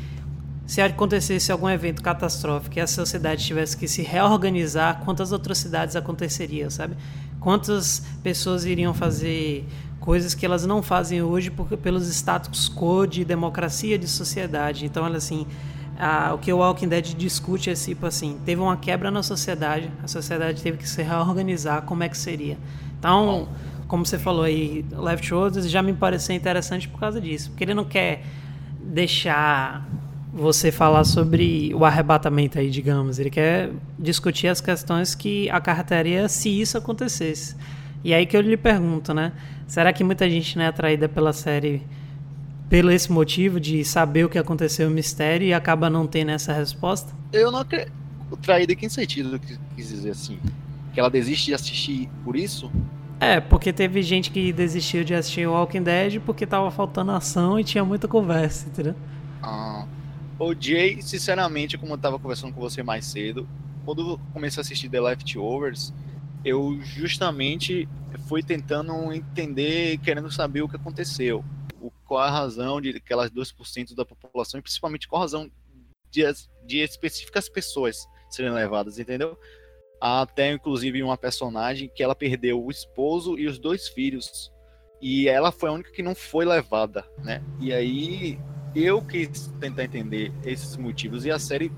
se 0.65 0.81
acontecesse 0.81 1.49
algum 1.49 1.69
evento 1.69 2.03
catastrófico 2.03 2.77
e 2.77 2.81
a 2.81 2.87
sociedade 2.87 3.45
tivesse 3.45 3.77
que 3.77 3.87
se 3.87 4.01
reorganizar, 4.01 4.99
quantas 5.05 5.31
atrocidades 5.31 5.95
aconteceriam, 5.95 6.69
sabe? 6.69 6.97
Quantas 7.39 8.03
pessoas 8.21 8.65
iriam 8.65 8.93
fazer 8.93 9.65
coisas 10.07 10.33
que 10.33 10.45
elas 10.45 10.65
não 10.65 10.81
fazem 10.81 11.21
hoje 11.21 11.51
por, 11.51 11.67
pelos 11.77 12.07
status 12.07 12.69
quo 12.69 13.05
de 13.05 13.25
democracia 13.25 13.97
de 13.97 14.07
sociedade. 14.07 14.85
Então, 14.85 15.05
ela 15.05 15.17
assim, 15.17 15.45
a, 15.99 16.33
o 16.33 16.38
que 16.38 16.51
o 16.51 16.57
Walking 16.57 16.88
Dead 16.88 17.15
discute 17.15 17.69
é 17.69 17.73
tipo 17.73 18.05
assim, 18.05 18.38
teve 18.45 18.62
uma 18.62 18.77
quebra 18.77 19.10
na 19.10 19.23
sociedade, 19.23 19.89
a 20.03 20.07
sociedade 20.07 20.62
teve 20.62 20.77
que 20.77 20.88
se 20.88 21.01
reorganizar, 21.01 21.81
como 21.83 22.03
é 22.03 22.10
que 22.10 22.17
seria? 22.17 22.57
Então, 22.99 23.47
como 23.88 24.05
você 24.05 24.19
falou 24.19 24.43
aí, 24.43 24.86
Leftovers 24.91 25.69
já 25.69 25.81
me 25.81 25.93
pareceu 25.93 26.36
interessante 26.36 26.88
por 26.88 26.99
causa 26.99 27.19
disso, 27.19 27.49
porque 27.49 27.63
ele 27.63 27.73
não 27.73 27.86
quer 27.86 28.23
deixar 28.81 29.88
você 30.33 30.71
falar 30.71 31.03
sobre 31.03 31.73
o 31.73 31.83
arrebatamento 31.83 32.60
aí, 32.60 32.69
digamos. 32.69 33.17
Ele 33.17 33.29
quer 33.29 33.71
discutir 33.97 34.47
as 34.47 34.62
questões 34.62 35.15
que 35.15 35.49
acarretaria 35.49 36.29
se 36.29 36.49
isso 36.49 36.77
acontecesse. 36.77 37.55
E 38.03 38.13
aí 38.13 38.25
que 38.25 38.38
eu 38.38 38.41
lhe 38.41 38.55
pergunto, 38.55 39.13
né? 39.13 39.31
Será 39.65 39.91
que 39.91 40.03
muita 40.03 40.29
gente 40.29 40.55
não 40.57 40.63
é 40.63 40.67
atraída 40.67 41.10
pela 41.10 41.33
série 41.33 41.81
pelo 42.69 42.91
esse 42.91 43.12
motivo 43.12 43.60
de 43.60 43.84
saber 43.84 44.25
o 44.25 44.30
que 44.30 44.38
aconteceu, 44.38 44.88
o 44.88 44.91
mistério, 44.91 45.47
e 45.47 45.53
acaba 45.53 45.89
não 45.89 46.06
tendo 46.06 46.32
essa 46.32 46.53
resposta? 46.53 47.13
Eu 47.32 47.51
não 47.51 47.60
acredito. 47.60 47.91
Traída 48.41 48.73
em 48.73 48.75
que 48.75 48.89
sentido 48.89 49.39
que 49.39 49.58
quis 49.75 49.88
dizer 49.88 50.10
assim? 50.10 50.38
Que 50.93 50.99
ela 50.99 51.10
desiste 51.10 51.45
de 51.45 51.53
assistir 51.53 52.10
por 52.25 52.36
isso? 52.36 52.69
É, 53.19 53.39
porque 53.39 53.71
teve 53.71 54.01
gente 54.01 54.30
que 54.30 54.51
desistiu 54.51 55.03
de 55.03 55.13
assistir 55.13 55.47
Walking 55.47 55.82
Dead 55.82 56.19
porque 56.19 56.45
tava 56.45 56.69
faltando 56.69 57.12
ação 57.12 57.60
e 57.60 57.63
tinha 57.63 57.86
muita 57.86 58.08
conversa, 58.08 58.67
entendeu? 58.67 58.95
Ah, 59.41 59.86
o 60.38 60.53
Jay, 60.53 61.01
sinceramente, 61.01 61.77
como 61.77 61.93
eu 61.93 61.97
tava 61.97 62.19
conversando 62.19 62.53
com 62.53 62.60
você 62.60 62.84
mais 62.84 63.06
cedo, 63.06 63.47
quando 63.86 64.12
eu 64.12 64.19
comecei 64.34 64.60
a 64.60 64.62
assistir 64.62 64.89
The 64.89 64.99
Leftovers, 64.99 65.93
eu 66.43 66.80
justamente 66.84 67.88
fui 68.27 68.43
tentando 68.43 69.12
entender, 69.13 69.97
querendo 69.99 70.30
saber 70.32 70.62
o 70.62 70.69
que 70.69 70.75
aconteceu. 70.75 71.43
Qual 72.08 72.20
a 72.20 72.30
razão 72.30 72.80
de 72.82 72.89
aquelas 72.89 73.30
2% 73.30 73.93
da 73.93 74.06
população, 74.06 74.60
e 74.60 74.63
principalmente 74.63 75.08
qual 75.08 75.22
a 75.22 75.26
razão 75.26 75.52
de, 76.10 76.24
de 76.65 76.80
específicas 76.80 77.50
pessoas 77.50 78.08
serem 78.30 78.52
levadas, 78.52 78.98
entendeu? 78.98 79.38
até 80.00 80.52
inclusive 80.52 81.02
uma 81.02 81.17
personagem 81.17 81.89
que 81.93 82.04
ela 82.04 82.15
perdeu 82.15 82.63
o 82.63 82.70
esposo 82.70 83.38
e 83.38 83.48
os 83.48 83.58
dois 83.58 83.88
filhos 83.88 84.52
e 85.02 85.28
ela 85.28 85.52
foi 85.52 85.70
a 85.70 85.74
única 85.74 85.91
que 85.91 86.02
não 86.02 86.15
foi 86.15 86.46
levada, 86.46 87.06
né? 87.24 87.41
E 87.60 87.72
aí 87.72 88.39
eu 88.76 89.02
quis 89.02 89.48
tentar 89.60 89.84
entender 89.84 90.32
esses 90.43 90.76
motivos 90.78 91.26
e 91.26 91.32
a 91.32 91.39
série 91.39 91.72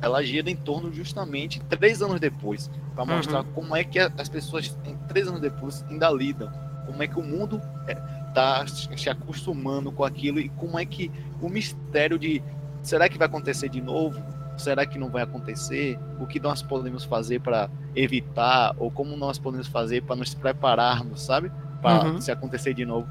ela 0.00 0.22
gira 0.22 0.50
em 0.50 0.56
torno 0.56 0.92
justamente 0.92 1.60
três 1.64 2.02
anos 2.02 2.20
depois 2.20 2.70
para 2.94 3.04
mostrar 3.04 3.44
uhum. 3.44 3.52
como 3.52 3.76
é 3.76 3.82
que 3.82 3.98
as 3.98 4.28
pessoas 4.28 4.76
três 5.08 5.26
anos 5.26 5.40
depois 5.40 5.82
ainda 5.84 6.10
lidam, 6.10 6.50
como 6.86 7.02
é 7.02 7.08
que 7.08 7.18
o 7.18 7.22
mundo 7.22 7.60
está 7.88 8.25
é, 8.36 8.66
se 8.96 9.08
acostumando 9.08 9.90
com 9.90 10.04
aquilo 10.04 10.38
e 10.38 10.48
como 10.50 10.78
é 10.78 10.84
que 10.84 11.10
o 11.40 11.48
mistério 11.48 12.18
de 12.18 12.42
será 12.82 13.08
que 13.08 13.18
vai 13.18 13.26
acontecer 13.26 13.68
de 13.68 13.80
novo? 13.80 14.22
Será 14.56 14.86
que 14.86 14.98
não 14.98 15.10
vai 15.10 15.22
acontecer? 15.22 15.98
O 16.18 16.26
que 16.26 16.40
nós 16.40 16.62
podemos 16.62 17.04
fazer 17.04 17.40
para 17.40 17.68
evitar? 17.94 18.74
Ou 18.78 18.90
como 18.90 19.16
nós 19.16 19.38
podemos 19.38 19.66
fazer 19.66 20.02
para 20.02 20.16
nos 20.16 20.32
prepararmos, 20.34 21.22
sabe? 21.22 21.50
Para 21.82 22.08
uhum. 22.08 22.20
se 22.20 22.30
acontecer 22.30 22.72
de 22.72 22.84
novo. 22.84 23.06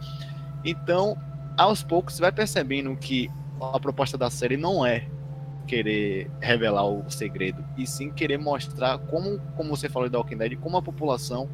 Então, 0.64 1.16
aos 1.56 1.84
poucos, 1.84 2.16
você 2.16 2.22
vai 2.22 2.32
percebendo 2.32 2.96
que 2.96 3.30
a 3.62 3.80
proposta 3.80 4.18
da 4.18 4.30
série 4.30 4.58
não 4.58 4.86
é 4.86 5.08
querer 5.68 6.30
revelar 6.40 6.86
o 6.86 7.04
segredo, 7.10 7.64
e 7.78 7.88
sim 7.88 8.12
querer 8.12 8.38
mostrar 8.38 8.98
como, 9.00 9.40
como 9.56 9.76
você 9.76 9.90
falou 9.90 10.10
da 10.10 10.20
Walking 10.20 10.38
Dead, 10.38 10.58
como 10.58 10.78
a 10.78 10.82
população, 10.82 11.50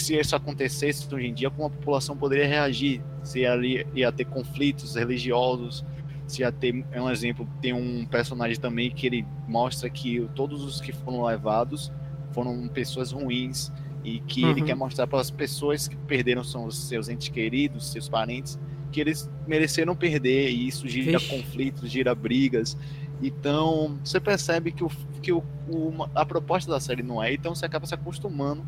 se 0.00 0.18
isso 0.18 0.34
acontecesse 0.34 1.12
hoje 1.12 1.26
em 1.26 1.34
dia, 1.34 1.50
como 1.50 1.66
a 1.66 1.70
população 1.70 2.16
poderia 2.16 2.46
reagir, 2.46 3.02
se 3.22 3.44
ali 3.44 3.86
ia 3.94 4.10
ter 4.10 4.24
conflitos 4.24 4.94
religiosos, 4.94 5.84
se 6.26 6.38
já 6.38 6.50
tem 6.50 6.84
é 6.92 7.00
um 7.00 7.10
exemplo, 7.10 7.46
tem 7.60 7.72
um 7.72 8.06
personagem 8.06 8.58
também 8.58 8.90
que 8.90 9.06
ele 9.06 9.26
mostra 9.46 9.90
que 9.90 10.26
todos 10.34 10.64
os 10.64 10.80
que 10.80 10.92
foram 10.92 11.24
levados 11.24 11.92
foram 12.32 12.66
pessoas 12.68 13.12
ruins 13.12 13.70
e 14.02 14.18
que 14.20 14.44
uhum. 14.44 14.50
ele 14.50 14.62
quer 14.62 14.74
mostrar 14.74 15.06
para 15.06 15.20
as 15.20 15.30
pessoas 15.30 15.86
que 15.86 15.96
perderam 15.96 16.42
são 16.42 16.64
os 16.64 16.76
seus 16.76 17.08
entes 17.08 17.28
queridos, 17.28 17.92
seus 17.92 18.08
parentes, 18.08 18.58
que 18.90 19.00
eles 19.00 19.30
mereceram 19.46 19.94
perder 19.94 20.50
e 20.50 20.66
isso 20.66 20.88
gira 20.88 21.18
Vixe. 21.18 21.36
conflitos, 21.36 21.90
gira 21.90 22.14
brigas. 22.14 22.76
Então, 23.22 23.98
você 24.02 24.18
percebe 24.18 24.72
que, 24.72 24.82
o, 24.82 24.90
que 25.20 25.32
o, 25.32 25.44
o, 25.68 26.08
a 26.14 26.26
proposta 26.26 26.70
da 26.70 26.80
série 26.80 27.02
não 27.02 27.22
é, 27.22 27.32
então 27.32 27.54
você 27.54 27.64
acaba 27.64 27.86
se 27.86 27.94
acostumando 27.94 28.66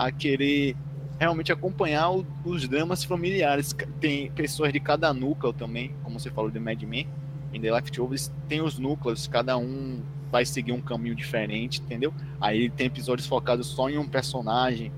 a 0.00 0.10
querer 0.10 0.74
realmente 1.18 1.52
acompanhar 1.52 2.10
o, 2.10 2.26
os 2.42 2.66
dramas 2.66 3.04
familiares. 3.04 3.76
Tem 4.00 4.30
pessoas 4.30 4.72
de 4.72 4.80
cada 4.80 5.12
núcleo 5.12 5.52
também, 5.52 5.94
como 6.02 6.18
você 6.18 6.30
falou 6.30 6.50
de 6.50 6.58
Mad 6.58 6.82
Men, 6.84 7.06
em 7.52 7.60
The 7.60 7.70
Leftovers, 7.70 8.32
tem 8.48 8.62
os 8.62 8.78
núcleos, 8.78 9.26
cada 9.26 9.58
um 9.58 10.00
vai 10.32 10.46
seguir 10.46 10.72
um 10.72 10.80
caminho 10.80 11.14
diferente, 11.14 11.82
entendeu? 11.82 12.14
Aí 12.40 12.70
tem 12.70 12.86
episódios 12.86 13.28
focados 13.28 13.66
só 13.66 13.90
em 13.90 13.98
um 13.98 14.08
personagem, 14.08 14.90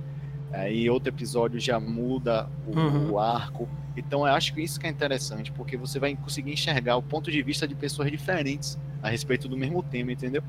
aí 0.53 0.89
outro 0.89 1.09
episódio 1.09 1.59
já 1.59 1.81
muda 1.81 2.49
o, 2.65 2.79
uhum. 2.79 3.11
o 3.13 3.19
arco. 3.19 3.69
Então 3.97 4.21
eu 4.21 4.33
acho 4.33 4.55
que 4.55 4.63
isso 4.63 4.79
que 4.79 4.87
é 4.87 4.91
interessante, 4.91 5.51
porque 5.51 5.77
você 5.77 5.99
vai 5.99 6.15
conseguir 6.15 6.53
enxergar 6.53 6.97
o 6.97 7.03
ponto 7.03 7.29
de 7.29 7.43
vista 7.43 7.67
de 7.67 7.75
pessoas 7.75 8.09
diferentes 8.09 8.79
a 9.03 9.09
respeito 9.09 9.49
do 9.49 9.57
mesmo 9.57 9.83
tema, 9.83 10.13
entendeu? 10.13 10.45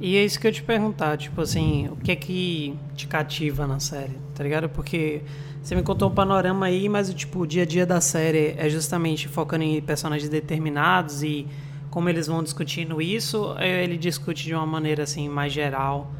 E 0.00 0.16
é 0.16 0.24
isso 0.24 0.38
que 0.38 0.46
eu 0.46 0.52
te 0.52 0.62
perguntar, 0.62 1.16
tipo 1.16 1.40
assim, 1.40 1.88
o 1.88 1.96
que 1.96 2.12
é 2.12 2.16
que 2.16 2.76
te 2.94 3.08
cativa 3.08 3.66
na 3.66 3.80
série, 3.80 4.16
tá 4.34 4.44
ligado? 4.44 4.68
Porque 4.68 5.22
você 5.60 5.74
me 5.74 5.82
contou 5.82 6.08
um 6.08 6.14
panorama 6.14 6.66
aí, 6.66 6.88
mas 6.88 7.12
tipo, 7.12 7.40
o 7.40 7.46
dia 7.46 7.64
a 7.64 7.66
dia 7.66 7.84
da 7.84 8.00
série 8.00 8.54
é 8.56 8.68
justamente 8.68 9.26
focando 9.26 9.64
em 9.64 9.82
personagens 9.82 10.30
determinados 10.30 11.22
e 11.24 11.48
como 11.90 12.08
eles 12.08 12.28
vão 12.28 12.44
discutindo 12.44 13.02
isso, 13.02 13.56
ele 13.58 13.96
discute 13.96 14.44
de 14.44 14.54
uma 14.54 14.66
maneira 14.66 15.02
assim 15.02 15.28
mais 15.28 15.52
geral, 15.52 16.12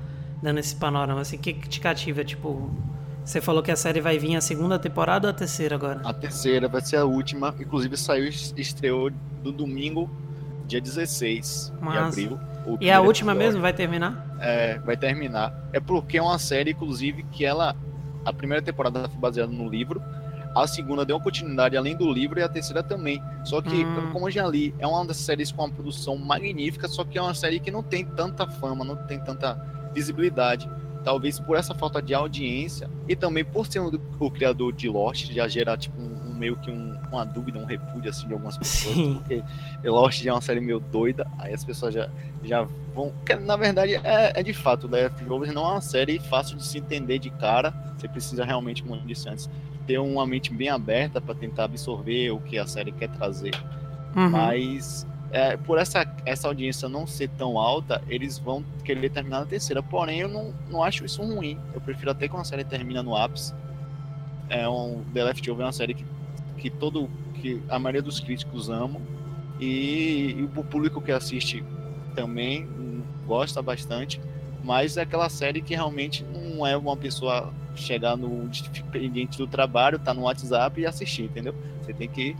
dando 0.42 0.58
esse 0.58 0.74
panorama 0.74 1.20
assim, 1.20 1.36
o 1.36 1.38
que, 1.38 1.52
que 1.52 1.68
te 1.68 1.78
cativa, 1.78 2.24
tipo, 2.24 2.68
você 3.24 3.40
falou 3.40 3.62
que 3.62 3.70
a 3.70 3.76
série 3.76 4.00
vai 4.00 4.18
vir 4.18 4.34
a 4.34 4.40
segunda 4.40 4.78
temporada 4.78 5.28
ou 5.28 5.30
a 5.30 5.34
terceira 5.34 5.76
agora? 5.76 6.00
A 6.02 6.12
terceira 6.12 6.66
vai 6.66 6.80
ser 6.80 6.96
a 6.96 7.04
última, 7.04 7.54
inclusive 7.60 7.96
saiu 7.96 8.26
estreou 8.26 9.10
do 9.42 9.52
domingo, 9.52 10.10
dia 10.68 10.80
16 10.80 11.72
Mas... 11.80 12.14
de 12.14 12.24
abril. 12.24 12.40
E 12.80 12.90
a 12.90 13.00
última 13.00 13.32
episódio. 13.32 13.48
mesmo 13.48 13.62
vai 13.62 13.72
terminar? 13.72 14.36
É, 14.38 14.78
vai 14.78 14.96
terminar. 14.96 15.52
É 15.72 15.80
porque 15.80 16.18
é 16.18 16.22
uma 16.22 16.38
série, 16.38 16.72
inclusive, 16.72 17.24
que 17.32 17.44
ela. 17.44 17.74
A 18.24 18.32
primeira 18.32 18.62
temporada 18.62 19.08
foi 19.08 19.18
baseada 19.18 19.50
no 19.50 19.68
livro. 19.68 20.02
A 20.54 20.66
segunda 20.66 21.04
deu 21.04 21.16
uma 21.16 21.22
continuidade 21.22 21.76
além 21.76 21.96
do 21.96 22.12
livro 22.12 22.38
e 22.38 22.42
a 22.42 22.48
terceira 22.48 22.82
também. 22.82 23.22
Só 23.44 23.62
que, 23.62 23.84
hum. 23.84 24.10
como 24.12 24.26
eu 24.26 24.30
já 24.30 24.46
li, 24.46 24.74
é 24.78 24.86
uma 24.86 25.06
das 25.06 25.16
séries 25.16 25.50
com 25.50 25.62
uma 25.64 25.72
produção 25.72 26.16
magnífica, 26.18 26.88
só 26.88 27.04
que 27.04 27.16
é 27.16 27.22
uma 27.22 27.34
série 27.34 27.58
que 27.60 27.70
não 27.70 27.82
tem 27.82 28.04
tanta 28.04 28.46
fama, 28.46 28.84
não 28.84 28.96
tem 28.96 29.18
tanta 29.18 29.54
visibilidade. 29.94 30.68
Talvez 31.04 31.38
por 31.38 31.56
essa 31.56 31.74
falta 31.74 32.02
de 32.02 32.12
audiência 32.12 32.90
e 33.06 33.16
também 33.16 33.44
por 33.44 33.66
ser 33.66 33.78
o, 33.78 34.00
o 34.18 34.30
criador 34.30 34.72
de 34.74 34.88
Lost, 34.88 35.32
já 35.32 35.48
gera 35.48 35.76
tipo 35.76 36.00
um 36.00 36.17
meio 36.38 36.56
que 36.56 36.70
um, 36.70 36.96
uma 37.10 37.24
dúvida, 37.24 37.58
um 37.58 37.64
repúdio 37.64 38.10
assim 38.10 38.26
de 38.26 38.32
algumas 38.32 38.56
pessoas, 38.56 38.94
Sim. 38.94 39.14
porque 39.14 39.42
Lost 39.84 40.22
já 40.22 40.30
é 40.30 40.34
uma 40.34 40.40
série 40.40 40.60
meio 40.60 40.80
doida, 40.80 41.26
aí 41.38 41.52
as 41.52 41.64
pessoas 41.64 41.92
já, 41.92 42.08
já 42.42 42.66
vão. 42.94 43.12
na 43.40 43.56
verdade, 43.56 43.94
é, 43.96 44.32
é 44.34 44.42
de 44.42 44.52
fato, 44.52 44.88
The 44.88 45.04
Leftovers 45.04 45.52
não 45.52 45.66
é 45.66 45.72
uma 45.72 45.80
série 45.80 46.18
fácil 46.18 46.56
de 46.56 46.64
se 46.64 46.78
entender 46.78 47.18
de 47.18 47.30
cara. 47.30 47.72
Você 47.96 48.08
precisa 48.08 48.44
realmente, 48.44 48.82
como 48.82 48.94
eu 48.94 49.00
disse 49.00 49.28
antes, 49.28 49.50
ter 49.86 49.98
uma 49.98 50.26
mente 50.26 50.52
bem 50.52 50.68
aberta 50.68 51.20
para 51.20 51.34
tentar 51.34 51.64
absorver 51.64 52.30
o 52.30 52.38
que 52.40 52.58
a 52.58 52.66
série 52.66 52.92
quer 52.92 53.08
trazer. 53.08 53.54
Uhum. 54.14 54.30
Mas 54.30 55.06
é, 55.30 55.56
por 55.56 55.78
essa, 55.78 56.06
essa 56.24 56.48
audiência 56.48 56.88
não 56.88 57.06
ser 57.06 57.28
tão 57.30 57.58
alta, 57.58 58.02
eles 58.08 58.38
vão 58.38 58.64
querer 58.84 59.10
terminar 59.10 59.40
na 59.40 59.46
terceira. 59.46 59.82
Porém, 59.82 60.20
eu 60.20 60.28
não, 60.28 60.54
não 60.70 60.82
acho 60.82 61.04
isso 61.04 61.22
ruim. 61.22 61.58
Eu 61.74 61.80
prefiro 61.80 62.10
até 62.10 62.28
quando 62.28 62.42
a 62.42 62.44
série 62.44 62.64
termina 62.64 63.02
no 63.02 63.16
ápice. 63.16 63.54
É 64.48 64.68
um, 64.68 65.02
The 65.12 65.24
Leftovers 65.24 65.60
é 65.60 65.64
uma 65.64 65.72
série 65.72 65.94
que 65.94 66.04
que 66.58 66.70
todo 66.70 67.08
que 67.34 67.62
a 67.68 67.78
maioria 67.78 68.02
dos 68.02 68.20
críticos 68.20 68.68
amam 68.68 69.00
e, 69.60 70.34
e 70.36 70.42
o 70.42 70.64
público 70.64 71.00
que 71.00 71.12
assiste 71.12 71.64
também 72.14 72.68
gosta 73.26 73.60
bastante, 73.62 74.20
mas 74.64 74.96
é 74.96 75.02
aquela 75.02 75.28
série 75.28 75.60
que 75.60 75.74
realmente 75.74 76.24
não 76.24 76.66
é 76.66 76.76
uma 76.76 76.96
pessoa 76.96 77.52
chegar 77.76 78.16
no 78.16 78.48
expediente 78.50 79.38
do 79.38 79.46
trabalho, 79.46 79.98
tá 79.98 80.12
no 80.12 80.22
WhatsApp 80.22 80.80
e 80.80 80.86
assistir, 80.86 81.24
entendeu? 81.24 81.54
Você 81.82 81.92
tem 81.92 82.08
que 82.08 82.34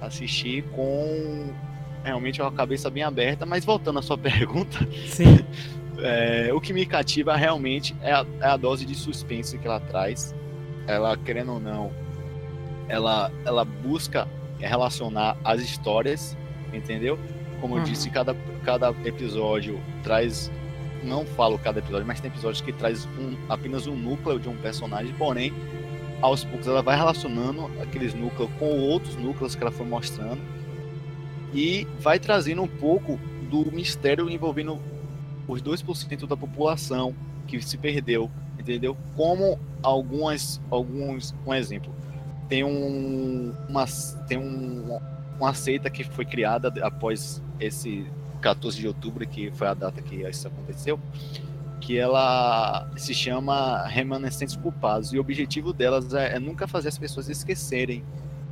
assistir 0.00 0.62
com 0.70 1.54
realmente 2.02 2.42
uma 2.42 2.52
cabeça 2.52 2.90
bem 2.90 3.02
aberta, 3.02 3.46
mas 3.46 3.64
voltando 3.64 3.98
à 3.98 4.02
sua 4.02 4.18
pergunta, 4.18 4.78
Sim. 5.06 5.38
É, 5.96 6.52
o 6.52 6.60
que 6.60 6.72
me 6.72 6.84
cativa 6.84 7.36
realmente 7.36 7.94
é 8.02 8.12
a, 8.12 8.26
é 8.40 8.46
a 8.46 8.56
dose 8.56 8.84
de 8.84 8.96
suspense 8.96 9.56
que 9.56 9.64
ela 9.64 9.78
traz. 9.78 10.34
Ela, 10.88 11.16
querendo 11.16 11.52
ou 11.52 11.60
não, 11.60 11.92
ela, 12.88 13.30
ela 13.44 13.64
busca 13.64 14.28
relacionar 14.58 15.36
as 15.44 15.60
histórias, 15.60 16.36
entendeu? 16.72 17.18
Como 17.60 17.74
eu 17.74 17.78
uhum. 17.78 17.84
disse, 17.84 18.10
cada, 18.10 18.34
cada 18.64 18.90
episódio 19.04 19.80
traz. 20.02 20.50
Não 21.02 21.26
falo 21.26 21.58
cada 21.58 21.80
episódio, 21.80 22.06
mas 22.06 22.18
tem 22.18 22.30
episódios 22.30 22.62
que 22.62 22.72
traz 22.72 23.04
um, 23.18 23.36
apenas 23.48 23.86
um 23.86 23.94
núcleo 23.94 24.40
de 24.40 24.48
um 24.48 24.56
personagem, 24.56 25.12
porém, 25.14 25.52
aos 26.22 26.44
poucos 26.44 26.66
ela 26.66 26.80
vai 26.80 26.96
relacionando 26.96 27.70
aqueles 27.82 28.14
núcleos 28.14 28.50
com 28.58 28.80
outros 28.80 29.14
núcleos 29.16 29.54
que 29.54 29.62
ela 29.62 29.70
foi 29.70 29.84
mostrando 29.84 30.40
e 31.52 31.86
vai 32.00 32.18
trazendo 32.18 32.62
um 32.62 32.66
pouco 32.66 33.18
do 33.50 33.70
mistério 33.70 34.30
envolvendo 34.30 34.80
os 35.46 35.62
2% 35.62 36.26
da 36.26 36.36
população 36.36 37.14
que 37.46 37.60
se 37.60 37.76
perdeu, 37.76 38.30
entendeu? 38.58 38.96
Como 39.14 39.58
algumas, 39.82 40.60
alguns, 40.70 41.34
um 41.46 41.52
exemplo, 41.52 41.92
tem 42.48 42.64
um, 42.64 43.54
uma, 43.68 43.84
tem 44.28 44.38
um, 44.38 45.00
uma 45.38 45.54
seita 45.54 45.90
que 45.90 46.04
foi 46.04 46.24
criada 46.24 46.72
após 46.82 47.42
esse 47.58 48.06
14 48.40 48.78
de 48.78 48.86
outubro, 48.86 49.26
que 49.26 49.50
foi 49.52 49.66
a 49.66 49.74
data 49.74 50.02
que 50.02 50.16
isso 50.16 50.46
aconteceu, 50.46 51.00
que 51.80 51.98
ela 51.98 52.90
se 52.96 53.14
chama 53.14 53.86
Remanescentes 53.86 54.56
Culpados, 54.56 55.12
e 55.12 55.18
o 55.18 55.20
objetivo 55.20 55.72
delas 55.72 56.12
é, 56.14 56.36
é 56.36 56.38
nunca 56.38 56.66
fazer 56.66 56.88
as 56.88 56.98
pessoas 56.98 57.28
esquecerem 57.28 58.04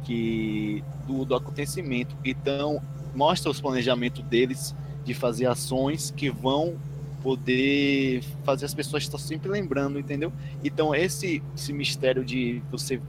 que 0.03 0.83
do, 1.07 1.25
do 1.25 1.35
acontecimento. 1.35 2.17
Então, 2.25 2.83
mostra 3.15 3.51
os 3.51 3.61
planejamentos 3.61 4.23
deles 4.25 4.75
de 5.05 5.15
fazer 5.15 5.47
ações 5.47 6.11
que 6.11 6.31
vão 6.31 6.77
poder 7.23 8.23
fazer 8.45 8.65
as 8.65 8.75
pessoas 8.75 9.05
estar 9.05 9.19
sempre 9.19 9.51
lembrando, 9.51 9.99
entendeu? 9.99 10.33
Então 10.63 10.95
esse, 10.95 11.43
esse 11.55 11.73
mistério 11.73 12.25
de 12.25 12.63
você 12.71 13.01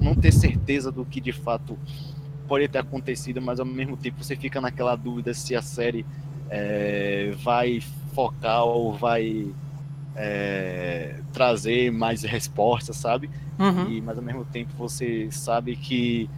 não 0.00 0.14
ter 0.14 0.32
certeza 0.32 0.90
do 0.90 1.04
que 1.04 1.20
de 1.20 1.32
fato 1.32 1.78
pode 2.46 2.66
ter 2.68 2.78
acontecido, 2.78 3.40
mas 3.40 3.60
ao 3.60 3.66
mesmo 3.66 3.96
tempo 3.96 4.22
você 4.22 4.34
fica 4.34 4.60
naquela 4.60 4.96
dúvida 4.96 5.32
se 5.34 5.54
a 5.54 5.62
série 5.62 6.04
é, 6.50 7.32
vai 7.42 7.80
focar 8.14 8.64
ou 8.64 8.94
vai 8.94 9.46
é, 10.16 11.20
trazer 11.32 11.92
mais 11.92 12.22
respostas, 12.22 12.96
sabe? 12.96 13.30
Uhum. 13.58 13.90
E, 13.90 14.00
mas 14.00 14.18
ao 14.18 14.24
mesmo 14.24 14.44
tempo 14.44 14.72
você 14.76 15.28
sabe 15.30 15.76
que 15.76 16.28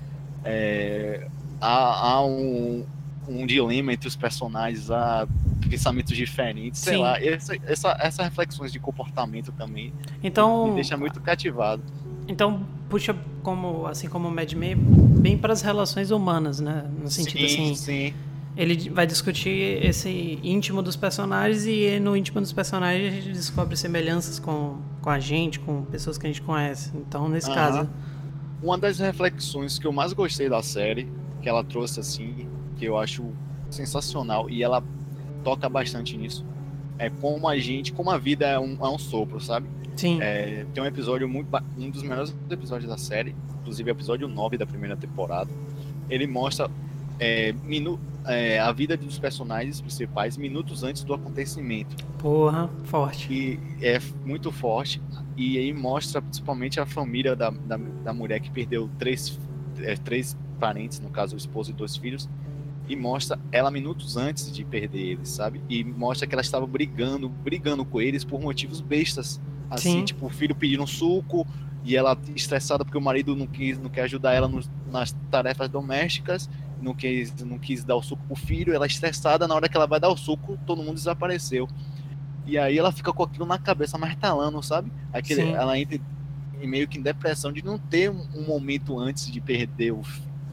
é, 0.44 1.26
há, 1.60 2.10
há 2.10 2.26
um, 2.26 2.84
um 3.28 3.46
dilema 3.46 3.92
entre 3.92 4.08
os 4.08 4.16
personagens, 4.16 4.90
há 4.90 5.26
pensamentos 5.68 6.16
diferentes, 6.16 6.80
sei 6.80 6.94
Sim. 6.94 7.00
lá. 7.00 7.22
Essa, 7.22 7.56
essa, 7.64 7.96
essas 8.00 8.24
reflexões 8.24 8.72
de 8.72 8.78
comportamento 8.78 9.52
também 9.52 9.92
então, 10.22 10.68
me 10.68 10.74
deixa 10.74 10.96
muito 10.96 11.20
cativado. 11.20 11.82
Então, 12.26 12.66
puxa 12.88 13.16
como 13.42 13.86
assim 13.86 14.08
como 14.08 14.28
o 14.28 14.30
Mad 14.30 14.52
Men 14.52 14.76
bem 14.76 15.36
para 15.36 15.52
as 15.52 15.62
relações 15.62 16.10
humanas, 16.10 16.60
né? 16.60 16.88
No 17.00 17.10
sentido 17.10 17.48
sim, 17.48 17.72
assim, 17.72 17.74
sim. 17.74 18.14
ele 18.56 18.90
vai 18.90 19.06
discutir 19.06 19.84
esse 19.84 20.38
íntimo 20.42 20.82
dos 20.82 20.96
personagens 20.96 21.66
e 21.66 21.98
no 22.00 22.16
íntimo 22.16 22.40
dos 22.40 22.52
personagens 22.52 23.12
a 23.12 23.16
gente 23.16 23.32
descobre 23.32 23.76
semelhanças 23.76 24.38
com, 24.38 24.78
com 25.00 25.10
a 25.10 25.18
gente, 25.18 25.58
com 25.60 25.82
pessoas 25.84 26.18
que 26.18 26.26
a 26.26 26.28
gente 26.28 26.42
conhece. 26.42 26.90
Então, 26.94 27.28
nesse 27.28 27.52
caso, 27.52 27.88
uma 28.62 28.76
das 28.76 28.98
reflexões 28.98 29.78
que 29.78 29.86
eu 29.86 29.92
mais 29.92 30.12
gostei 30.12 30.48
da 30.48 30.62
série, 30.62 31.08
que 31.40 31.48
ela 31.48 31.64
trouxe 31.64 32.00
assim, 32.00 32.46
que 32.76 32.84
eu 32.84 32.98
acho 32.98 33.24
sensacional 33.70 34.50
e 34.50 34.62
ela 34.62 34.82
toca 35.42 35.68
bastante 35.68 36.16
nisso, 36.16 36.44
é 36.98 37.08
como 37.08 37.48
a 37.48 37.58
gente, 37.58 37.92
como 37.92 38.10
a 38.10 38.18
vida 38.18 38.46
é 38.46 38.58
um, 38.58 38.76
é 38.80 38.88
um 38.88 38.98
sopro, 38.98 39.40
sabe? 39.40 39.68
Sim. 39.96 40.18
É, 40.20 40.64
tem 40.72 40.82
um 40.82 40.86
episódio 40.86 41.28
muito. 41.28 41.48
Um 41.78 41.90
dos 41.90 42.02
melhores 42.02 42.34
episódios 42.50 42.88
da 42.88 42.96
série, 42.96 43.34
inclusive 43.60 43.90
o 43.90 43.92
episódio 43.92 44.28
9 44.28 44.56
da 44.56 44.66
primeira 44.66 44.96
temporada. 44.96 45.50
Ele 46.08 46.26
mostra 46.26 46.70
é, 47.18 47.52
minu, 47.64 48.00
é, 48.26 48.58
a 48.58 48.72
vida 48.72 48.96
dos 48.96 49.18
personagens 49.18 49.80
principais 49.80 50.36
minutos 50.36 50.82
antes 50.82 51.04
do 51.04 51.14
acontecimento. 51.14 51.96
Porra, 52.18 52.70
forte. 52.84 53.32
E 53.32 53.58
é 53.82 54.00
muito 54.24 54.50
forte. 54.50 55.00
E 55.36 55.58
aí 55.58 55.72
mostra 55.72 56.20
principalmente 56.20 56.80
a 56.80 56.86
família 56.86 57.36
da, 57.36 57.50
da, 57.50 57.76
da 57.76 58.12
mulher 58.12 58.40
que 58.40 58.50
perdeu 58.50 58.90
três, 58.98 59.38
é, 59.78 59.94
três 59.96 60.36
parentes, 60.58 61.00
no 61.00 61.10
caso 61.10 61.34
o 61.34 61.38
esposo 61.38 61.70
e 61.70 61.74
dois 61.74 61.96
filhos, 61.96 62.28
e 62.90 62.96
mostra 62.96 63.38
ela 63.52 63.70
minutos 63.70 64.16
antes 64.16 64.50
de 64.50 64.64
perder 64.64 65.12
eles, 65.12 65.28
sabe? 65.28 65.60
E 65.70 65.84
mostra 65.84 66.26
que 66.26 66.34
ela 66.34 66.42
estava 66.42 66.66
brigando, 66.66 67.28
brigando 67.28 67.84
com 67.84 68.00
eles 68.00 68.24
por 68.24 68.40
motivos 68.40 68.80
bestas. 68.80 69.40
Assim, 69.70 70.00
Sim. 70.00 70.04
tipo, 70.06 70.26
o 70.26 70.28
filho 70.28 70.56
pedindo 70.56 70.82
um 70.82 70.88
suco 70.88 71.46
e 71.84 71.96
ela 71.96 72.18
estressada 72.34 72.84
porque 72.84 72.98
o 72.98 73.00
marido 73.00 73.36
não 73.36 73.46
quis, 73.46 73.78
não 73.78 73.88
quer 73.88 74.02
ajudar 74.02 74.34
ela 74.34 74.48
nos, 74.48 74.68
nas 74.90 75.14
tarefas 75.30 75.68
domésticas, 75.68 76.50
não 76.82 76.92
quis, 76.92 77.32
não 77.44 77.60
quis 77.60 77.84
dar 77.84 77.94
o 77.94 78.02
suco 78.02 78.24
pro 78.26 78.34
filho, 78.34 78.74
ela 78.74 78.88
estressada, 78.88 79.46
na 79.46 79.54
hora 79.54 79.68
que 79.68 79.76
ela 79.76 79.86
vai 79.86 80.00
dar 80.00 80.08
o 80.08 80.16
suco, 80.16 80.58
todo 80.66 80.82
mundo 80.82 80.94
desapareceu. 80.94 81.68
E 82.44 82.58
aí 82.58 82.76
ela 82.76 82.90
fica 82.90 83.12
com 83.12 83.22
aquilo 83.22 83.46
na 83.46 83.56
cabeça 83.56 83.96
martelando, 83.96 84.60
sabe? 84.64 84.90
Aquele, 85.12 85.42
ela 85.42 85.78
entra 85.78 86.00
meio 86.60 86.88
que 86.88 86.98
em 86.98 87.02
depressão 87.02 87.52
de 87.52 87.64
não 87.64 87.78
ter 87.78 88.10
um, 88.10 88.26
um 88.34 88.46
momento 88.48 88.98
antes 88.98 89.30
de 89.30 89.40
perder 89.40 89.92
o 89.92 90.02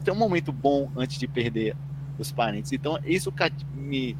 ter 0.04 0.12
um 0.12 0.16
momento 0.16 0.52
bom 0.52 0.90
antes 0.96 1.18
de 1.18 1.26
perder 1.26 1.76
os 2.22 2.32
parentes. 2.32 2.72
Então, 2.72 2.98
isso 3.04 3.32
me 3.74 4.16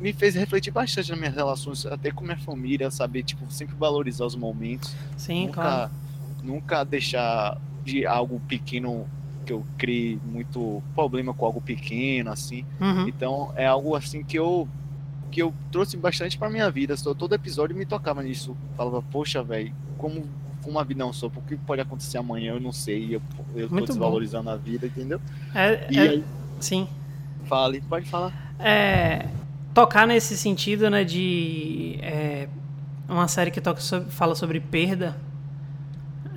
me 0.00 0.12
fez 0.12 0.34
refletir 0.34 0.72
bastante 0.72 1.10
nas 1.10 1.18
minhas 1.18 1.34
relações, 1.34 1.86
até 1.86 2.10
com 2.10 2.24
minha 2.24 2.36
família, 2.36 2.90
saber, 2.90 3.22
tipo, 3.22 3.50
sempre 3.50 3.74
valorizar 3.76 4.26
os 4.26 4.34
momentos. 4.34 4.94
Sim, 5.16 5.46
nunca, 5.46 5.62
claro. 5.62 5.90
Nunca 6.42 6.84
deixar 6.84 7.58
de 7.84 8.04
algo 8.04 8.40
pequeno 8.40 9.06
que 9.46 9.52
eu 9.52 9.64
crie 9.78 10.18
muito 10.24 10.82
problema 10.94 11.32
com 11.32 11.46
algo 11.46 11.60
pequeno, 11.60 12.30
assim. 12.30 12.64
Uhum. 12.80 13.08
Então, 13.08 13.52
é 13.56 13.66
algo 13.66 13.94
assim 13.94 14.24
que 14.24 14.38
eu 14.38 14.68
que 15.30 15.42
eu 15.42 15.52
trouxe 15.72 15.96
bastante 15.96 16.38
para 16.38 16.48
minha 16.48 16.70
vida. 16.70 16.94
Todo 16.96 17.34
episódio 17.34 17.76
me 17.76 17.84
tocava 17.84 18.22
nisso. 18.22 18.56
Falava, 18.76 19.02
poxa, 19.02 19.42
velho, 19.42 19.74
como 19.98 20.24
como 20.62 20.78
a 20.78 20.84
vida 20.84 21.04
não 21.04 21.12
sou, 21.12 21.30
porque 21.30 21.56
pode 21.56 21.82
acontecer 21.82 22.16
amanhã, 22.16 22.54
eu 22.54 22.60
não 22.60 22.72
sei. 22.72 23.16
Eu, 23.16 23.22
eu 23.54 23.68
tô 23.68 23.80
desvalorizando 23.80 24.44
bom. 24.44 24.50
a 24.50 24.56
vida, 24.56 24.86
entendeu? 24.86 25.20
É, 25.54 25.86
é, 25.94 25.98
aí, 25.98 26.24
sim. 26.58 26.88
Fale, 27.46 27.80
pode 27.82 28.08
falar. 28.08 28.32
É, 28.58 29.28
tocar 29.72 30.06
nesse 30.06 30.36
sentido, 30.36 30.88
né, 30.88 31.04
de 31.04 31.98
é, 32.02 32.48
uma 33.08 33.28
série 33.28 33.50
que 33.50 33.60
toca 33.60 33.80
sobre, 33.80 34.10
fala 34.10 34.34
sobre 34.34 34.60
perda 34.60 35.16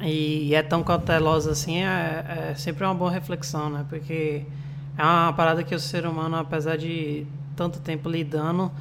e, 0.02 0.54
é 0.54 0.62
tão 0.62 0.84
cautelosa 0.84 1.52
assim, 1.52 1.84
é, 1.84 2.52
é, 2.52 2.56
sempre 2.56 2.84
uma 2.86 2.94
boa 2.94 3.12
reflexão, 3.12 3.70
né, 3.70 3.86
porque 3.88 4.46
é 4.98 5.04
uma 5.04 5.34
parada 5.34 5.64
que 5.64 5.76
o 5.76 5.80
ser 5.80 6.06
humano, 6.06 6.38
apesar 6.38 6.78
de 6.78 7.26
tanto 7.56 7.80
tempo 7.80 8.10
lidando, 8.10 8.72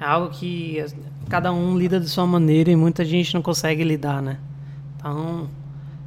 é 0.00 0.04
algo 0.04 0.30
que 0.30 0.84
cada 1.28 1.52
um 1.52 1.76
lida 1.76 1.98
de 1.98 2.08
sua 2.08 2.26
maneira 2.26 2.70
e 2.70 2.76
muita 2.76 3.04
gente 3.04 3.34
não 3.34 3.42
consegue 3.42 3.82
lidar, 3.82 4.20
né. 4.20 4.38
Então, 4.96 5.48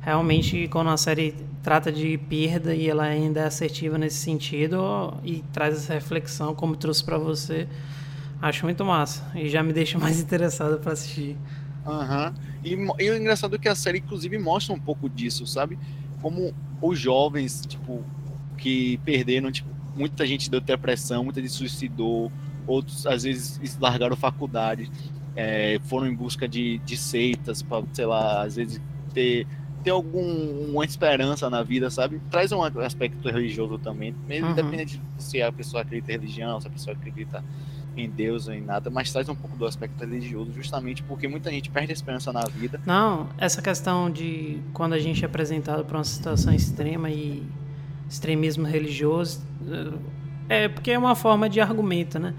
realmente, 0.01 0.67
quando 0.69 0.89
a 0.89 0.97
série 0.97 1.35
trata 1.67 1.91
de 1.91 2.17
perda 2.17 2.73
e 2.73 2.89
ela 2.89 3.03
ainda 3.03 3.41
é 3.41 3.43
assertiva 3.43 3.97
nesse 3.97 4.19
sentido 4.19 5.13
e 5.21 5.43
traz 5.51 5.75
essa 5.75 5.93
reflexão 5.93 6.55
como 6.55 6.77
trouxe 6.77 7.03
para 7.03 7.17
você. 7.17 7.67
Acho 8.41 8.63
muito 8.63 8.85
massa 8.85 9.29
e 9.35 9.49
já 9.49 9.61
me 9.61 9.73
deixa 9.73 9.99
mais 9.99 10.17
interessado 10.17 10.79
para 10.79 10.93
assistir. 10.93 11.35
Aham. 11.85 12.33
Uhum. 12.63 12.93
E, 12.97 13.03
e, 13.03 13.09
o 13.09 13.17
engraçado 13.17 13.57
é 13.57 13.59
que 13.59 13.67
a 13.67 13.75
série 13.75 13.97
inclusive 13.97 14.37
mostra 14.37 14.73
um 14.73 14.79
pouco 14.79 15.09
disso, 15.09 15.45
sabe? 15.45 15.77
Como 16.21 16.53
os 16.81 16.97
jovens, 16.97 17.65
tipo, 17.65 18.01
que 18.57 18.97
perderam, 18.99 19.51
tipo, 19.51 19.69
muita 19.93 20.25
gente 20.25 20.49
deu 20.49 20.61
depressão, 20.61 21.25
muita 21.25 21.41
gente 21.41 21.51
suicidou, 21.51 22.31
outros 22.65 23.05
às 23.05 23.23
vezes 23.23 23.77
largaram 23.77 24.15
faculdade, 24.15 24.89
é, 25.35 25.81
foram 25.83 26.07
em 26.07 26.15
busca 26.15 26.47
de, 26.47 26.77
de 26.77 26.95
seitas 26.95 27.61
para, 27.61 27.83
sei 27.91 28.05
lá, 28.05 28.43
às 28.43 28.55
vezes 28.55 28.81
ter 29.13 29.45
ter 29.83 29.91
alguma 29.91 30.83
esperança 30.83 31.49
na 31.49 31.63
vida, 31.63 31.89
sabe? 31.89 32.21
Traz 32.29 32.51
um 32.51 32.61
aspecto 32.61 33.29
religioso 33.29 33.77
também, 33.77 34.13
mesmo 34.27 34.47
uhum. 34.47 34.53
independente 34.53 35.01
se 35.17 35.41
a 35.41 35.51
pessoa 35.51 35.83
acredita 35.83 36.11
em 36.11 36.15
religião, 36.15 36.59
se 36.59 36.67
a 36.67 36.69
pessoa 36.69 36.95
acredita 36.95 37.43
em 37.95 38.09
Deus 38.09 38.47
ou 38.47 38.53
em 38.53 38.61
nada, 38.61 38.89
mas 38.89 39.11
traz 39.11 39.27
um 39.27 39.35
pouco 39.35 39.57
do 39.57 39.65
aspecto 39.65 39.99
religioso, 39.99 40.51
justamente 40.53 41.01
porque 41.03 41.27
muita 41.27 41.49
gente 41.49 41.69
perde 41.69 41.91
a 41.91 41.93
esperança 41.93 42.31
na 42.31 42.43
vida. 42.43 42.79
Não, 42.85 43.29
essa 43.37 43.61
questão 43.61 44.09
de 44.09 44.59
quando 44.73 44.93
a 44.93 44.99
gente 44.99 45.23
é 45.23 45.25
apresentado 45.25 45.83
para 45.83 45.97
uma 45.97 46.03
situação 46.03 46.53
extrema 46.53 47.09
e 47.09 47.43
extremismo 48.07 48.65
religioso, 48.65 49.41
é 50.47 50.67
porque 50.67 50.91
é 50.91 50.99
uma 50.99 51.15
forma 51.15 51.49
de 51.49 51.59
argumento, 51.59 52.19
né? 52.19 52.33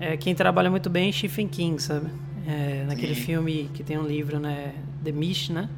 É, 0.00 0.16
quem 0.16 0.34
trabalha 0.34 0.70
muito 0.70 0.90
bem 0.90 1.08
é 1.08 1.12
Stephen 1.12 1.46
King, 1.46 1.80
sabe? 1.80 2.08
É, 2.46 2.84
naquele 2.86 3.14
Sim. 3.14 3.20
filme 3.20 3.70
que 3.72 3.84
tem 3.84 3.98
um 3.98 4.06
livro, 4.06 4.40
né? 4.40 4.74
The 5.04 5.12
Mist, 5.12 5.52
né? 5.52 5.68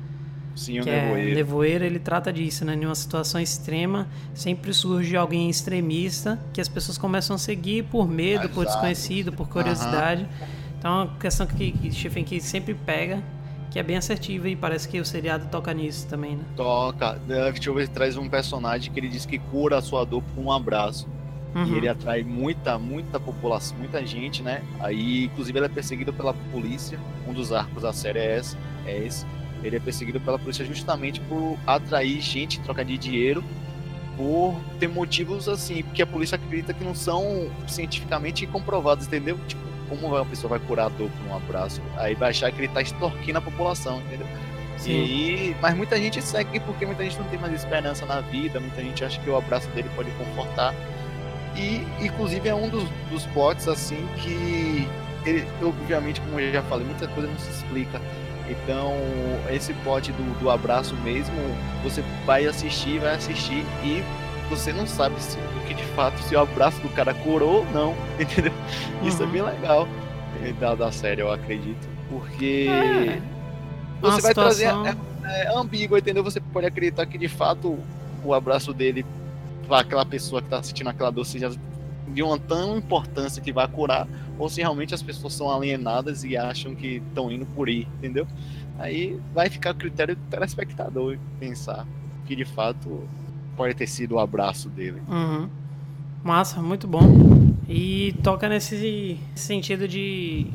Sim, 0.55 0.81
o 0.81 0.85
nevoeiro. 0.85 1.31
É, 1.31 1.35
nevoeiro, 1.35 1.85
ele 1.85 1.99
trata 1.99 2.33
disso, 2.33 2.65
né? 2.65 2.75
Em 2.75 2.85
uma 2.85 2.95
situação 2.95 3.41
extrema, 3.41 4.09
sempre 4.33 4.73
surge 4.73 5.17
alguém 5.17 5.51
extremista 5.51 6.39
que 6.53 6.61
as 6.61 6.69
pessoas 6.69 6.97
começam 6.97 7.37
a 7.37 7.39
seguir 7.39 7.85
por 7.85 8.09
medo, 8.09 8.45
Exato. 8.45 8.55
por 8.55 8.65
desconhecido, 8.67 9.33
por 9.33 9.49
curiosidade. 9.49 10.23
Uhum. 10.23 10.47
Então, 10.79 10.93
é 10.93 11.05
uma 11.05 11.19
questão 11.19 11.47
que, 11.47 11.73
que 11.73 11.93
Stephen 11.93 12.25
King 12.25 12.43
sempre 12.43 12.75
pega, 12.75 13.23
que 13.71 13.79
é 13.79 13.83
bem 13.83 13.97
assertiva 13.97 14.49
e 14.49 14.55
parece 14.55 14.89
que 14.89 15.01
o 15.01 15.05
seriado 15.05 15.47
toca 15.51 15.73
nisso 15.75 16.07
também, 16.07 16.37
né? 16.37 16.45
Toca. 16.57 17.19
The 17.27 17.45
Leftovers 17.45 17.89
traz 17.89 18.17
um 18.17 18.29
personagem 18.29 18.93
que 18.93 19.01
ele 19.01 19.09
diz 19.09 19.27
que 19.27 19.39
cura 19.39 19.79
a 19.79 19.83
sua 19.83 20.05
dor 20.05 20.23
com 20.35 20.43
um 20.43 20.53
abraço. 20.53 21.09
Uhum. 21.55 21.67
E 21.67 21.77
ele 21.77 21.89
atrai 21.89 22.23
muita, 22.25 22.79
muita 22.79 23.19
população, 23.19 23.79
muita 23.79 24.05
gente, 24.05 24.43
né? 24.43 24.63
Aí, 24.81 25.25
inclusive, 25.25 25.57
ele 25.57 25.67
é 25.67 25.69
perseguido 25.69 26.13
pela 26.13 26.35
polícia. 26.53 26.99
Um 27.29 27.33
dos 27.33 27.53
arcos 27.53 27.83
da 27.83 27.93
série 27.93 28.19
é 28.19 28.39
esse. 28.39 28.57
É 28.87 28.99
esse 28.99 29.25
Ele 29.65 29.77
é 29.77 29.81
perseguido 29.81 30.21
pela 30.21 30.39
polícia 30.39 30.65
justamente 30.65 31.21
por 31.23 31.59
atrair 31.67 32.21
gente, 32.21 32.61
trocar 32.61 32.85
de 32.85 32.97
dinheiro, 32.99 33.43
por 34.17 34.61
ter 34.79 34.89
motivos 34.89 35.49
assim, 35.49 35.83
que 35.95 36.03
a 36.03 36.07
polícia 36.07 36.37
acredita 36.37 36.73
que 36.73 36.85
não 36.85 36.95
são 36.95 37.51
cientificamente 37.67 38.47
comprovados, 38.47 39.07
entendeu? 39.07 39.39
Tipo, 39.49 39.63
como 39.89 40.07
uma 40.09 40.25
pessoa 40.25 40.51
vai 40.51 40.59
curar 40.61 40.87
a 40.87 40.89
dor 40.91 41.11
por 41.11 41.31
um 41.31 41.37
abraço? 41.37 41.81
Aí 41.97 42.15
vai 42.15 42.31
achar 42.31 42.53
que 42.53 42.61
ele 42.61 42.69
tá 42.69 42.83
extorquindo 42.83 43.39
a 43.39 43.43
população, 43.43 44.01
entendeu? 44.03 44.27
Sim. 44.77 44.93
E, 44.93 45.57
mas 45.63 45.75
muita 45.75 45.97
gente 45.97 46.21
segue 46.21 46.61
porque 46.61 46.85
muita 46.85 47.03
gente 47.03 47.19
não 47.19 47.27
tem 47.27 47.39
mais 47.39 47.55
esperança 47.55 48.05
na 48.05 48.21
vida, 48.21 48.61
muita 48.61 48.83
gente 48.83 49.05
acha 49.05 49.19
que 49.21 49.31
o 49.31 49.37
abraço 49.37 49.69
dele 49.71 49.89
pode 49.97 50.11
confortar. 50.13 50.75
E, 51.57 51.87
inclusive, 52.05 52.49
é 52.49 52.55
um 52.55 52.69
dos, 52.69 52.85
dos 53.11 53.25
plots, 53.27 53.69
assim, 53.69 54.07
que, 54.17 54.89
ele, 55.25 55.47
obviamente, 55.63 56.21
como 56.21 56.39
eu 56.39 56.53
já 56.53 56.63
falei, 56.63 56.85
muita 56.87 57.07
coisa 57.09 57.29
não 57.29 57.39
se 57.39 57.51
explica. 57.51 58.01
Então, 58.49 58.93
esse 59.51 59.73
plot 59.73 60.13
do, 60.13 60.41
do 60.41 60.51
abraço 60.51 60.95
mesmo, 60.97 61.35
você 61.83 62.03
vai 62.27 62.47
assistir, 62.47 62.99
vai 62.99 63.15
assistir 63.15 63.65
e 63.83 64.03
você 64.51 64.73
não 64.73 64.87
sabe 64.87 65.21
se, 65.21 65.39
que 65.67 65.75
de 65.75 65.85
fato 65.95 66.23
se 66.23 66.35
o 66.35 66.41
abraço 66.41 66.81
do 66.81 66.89
cara 66.91 67.15
curou 67.15 67.59
ou 67.59 67.67
não, 67.73 67.95
entendeu? 68.21 68.53
Uhum. 69.01 69.09
Isso 69.09 69.23
é 69.23 69.27
uhum. 69.27 69.33
bem 69.33 69.43
legal 69.43 69.89
eh, 70.43 70.53
da, 70.53 70.75
da 70.75 70.93
série, 70.93 71.23
eu 71.23 71.33
acredito. 71.33 71.89
Porque 72.09 72.67
é. 72.69 73.21
você 74.01 74.21
vai 74.21 74.31
situação... 74.31 74.83
trazer. 74.83 74.99
É, 75.25 75.47
é 75.47 75.57
ambíguo, 75.57 75.97
entendeu? 75.97 76.23
Você 76.23 76.41
pode 76.41 76.67
acreditar 76.67 77.07
que 77.07 77.17
de 77.17 77.29
fato 77.29 77.79
o 78.23 78.35
abraço 78.35 78.75
dele 78.75 79.07
para 79.67 79.81
aquela 79.81 80.05
pessoa 80.05 80.43
que 80.43 80.47
está 80.47 80.59
assistindo 80.59 80.89
aquela 80.89 81.11
dor 81.11 81.25
seja 81.25 81.51
de 82.09 82.23
uma 82.23 82.39
tão 82.39 82.77
importância 82.77 83.43
que 83.43 83.53
vai 83.53 83.67
curar, 83.67 84.07
ou 84.39 84.49
se 84.49 84.61
realmente 84.61 84.95
as 84.95 85.03
pessoas 85.03 85.33
são 85.35 85.51
alienadas 85.51 86.25
e 86.25 86.37
acham 86.37 86.75
que 86.75 87.03
estão 87.09 87.31
indo 87.31 87.47
por 87.47 87.69
ir, 87.69 87.89
entendeu? 87.99 88.27
Aí 88.79 89.19
vai 89.33 89.49
ficar 89.49 89.71
a 89.71 89.75
critério 89.75 90.17
do 90.17 90.23
telespectador 90.29 91.19
pensar 91.39 91.87
que 92.27 92.35
de 92.35 92.45
fato 92.45 93.09
pode 93.57 93.75
ter 93.75 93.87
sido 93.87 94.17
o 94.17 94.19
abraço 94.19 94.69
dele. 94.69 95.01
Uhum. 95.09 95.49
Massa, 96.23 96.61
muito 96.61 96.89
bom. 96.89 97.03
E 97.69 98.15
toca 98.23 98.49
nesse 98.49 99.19
sentido 99.35 99.87
de 99.87 100.47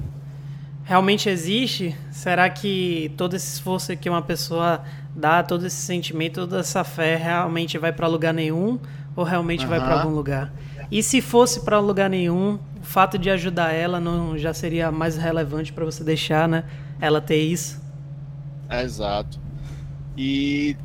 realmente 0.83 1.29
existe? 1.29 1.95
Será 2.11 2.49
que 2.49 3.11
todo 3.15 3.35
esse 3.35 3.53
esforço 3.53 3.95
que 3.95 4.09
uma 4.09 4.21
pessoa 4.21 4.83
dá, 5.15 5.43
todo 5.43 5.65
esse 5.65 5.77
sentimento, 5.77 6.41
toda 6.41 6.59
essa 6.59 6.83
fé 6.83 7.15
realmente 7.15 7.77
vai 7.77 7.93
para 7.93 8.07
lugar 8.07 8.33
nenhum 8.33 8.79
ou 9.15 9.23
realmente 9.23 9.63
uhum. 9.63 9.69
vai 9.69 9.79
para 9.79 10.01
algum 10.01 10.13
lugar? 10.13 10.51
E 10.91 11.03
se 11.03 11.21
fosse 11.21 11.61
para 11.61 11.79
lugar 11.79 12.09
nenhum, 12.09 12.59
o 12.81 12.83
fato 12.83 13.17
de 13.17 13.29
ajudar 13.29 13.71
ela 13.73 13.99
não 13.99 14.37
já 14.37 14.53
seria 14.53 14.91
mais 14.91 15.15
relevante 15.17 15.71
para 15.71 15.85
você 15.85 16.03
deixar, 16.03 16.47
né? 16.47 16.63
Ela 16.99 17.21
ter 17.21 17.41
isso? 17.41 17.81
exato. 18.83 19.39
E 20.17 20.75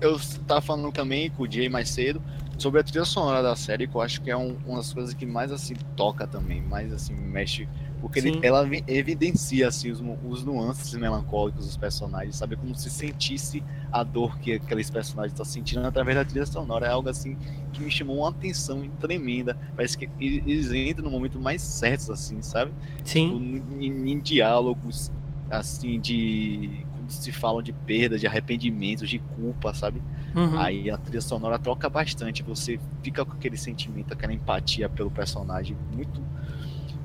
eu 0.00 0.16
estava 0.16 0.60
falando 0.60 0.92
também 0.92 1.30
com 1.30 1.44
o 1.44 1.50
Jay 1.50 1.68
mais 1.68 1.90
cedo 1.90 2.20
sobre 2.60 2.80
a 2.80 2.84
trilha 2.84 3.04
sonora 3.04 3.42
da 3.42 3.56
série, 3.56 3.86
que 3.86 3.94
eu 3.94 4.00
acho 4.02 4.20
que 4.20 4.30
é 4.30 4.36
um, 4.36 4.56
uma 4.66 4.76
das 4.76 4.92
coisas 4.92 5.14
que 5.14 5.24
mais 5.24 5.50
assim 5.50 5.74
toca 5.96 6.26
também, 6.26 6.60
mais 6.60 6.92
assim 6.92 7.14
mexe, 7.14 7.66
porque 8.00 8.18
ele, 8.18 8.38
ela 8.42 8.68
evidencia 8.86 9.68
assim 9.68 9.90
os, 9.90 10.02
os, 10.24 10.44
nuances 10.44 10.92
melancólicos 10.94 11.64
dos 11.64 11.76
personagens, 11.76 12.36
sabe 12.36 12.56
como 12.56 12.74
se 12.74 12.90
sentisse 12.90 13.62
a 13.90 14.02
dor 14.02 14.38
que 14.38 14.54
aqueles 14.54 14.90
personagens 14.90 15.32
estão 15.32 15.44
sentindo 15.44 15.86
através 15.86 16.16
da 16.16 16.24
trilha 16.24 16.44
sonora, 16.44 16.86
é 16.86 16.90
algo 16.90 17.08
assim 17.08 17.36
que 17.72 17.80
me 17.82 17.90
chamou 17.90 18.18
uma 18.18 18.28
atenção 18.28 18.86
tremenda. 19.00 19.56
Parece 19.74 19.96
que 19.96 20.08
eles 20.20 20.70
entram 20.72 21.04
no 21.04 21.10
momento 21.10 21.40
mais 21.40 21.62
certo 21.62 22.12
assim, 22.12 22.42
sabe? 22.42 22.72
Sim. 23.04 23.54
Tipo, 23.54 23.82
em, 23.82 24.12
em 24.12 24.18
diálogos 24.18 25.10
assim 25.50 25.98
de 25.98 26.84
se 27.08 27.32
falam 27.32 27.60
de 27.62 27.72
perda, 27.72 28.18
de 28.18 28.26
arrependimentos, 28.26 29.08
de 29.08 29.18
culpa, 29.18 29.74
sabe? 29.74 30.00
Uhum. 30.34 30.58
Aí 30.60 30.90
a 30.90 30.96
trilha 30.96 31.20
sonora 31.20 31.58
troca 31.58 31.88
bastante, 31.88 32.42
você 32.42 32.78
fica 33.02 33.24
com 33.24 33.32
aquele 33.32 33.56
sentimento, 33.56 34.12
aquela 34.12 34.32
empatia 34.32 34.88
pelo 34.88 35.10
personagem, 35.10 35.76
muito 35.92 36.20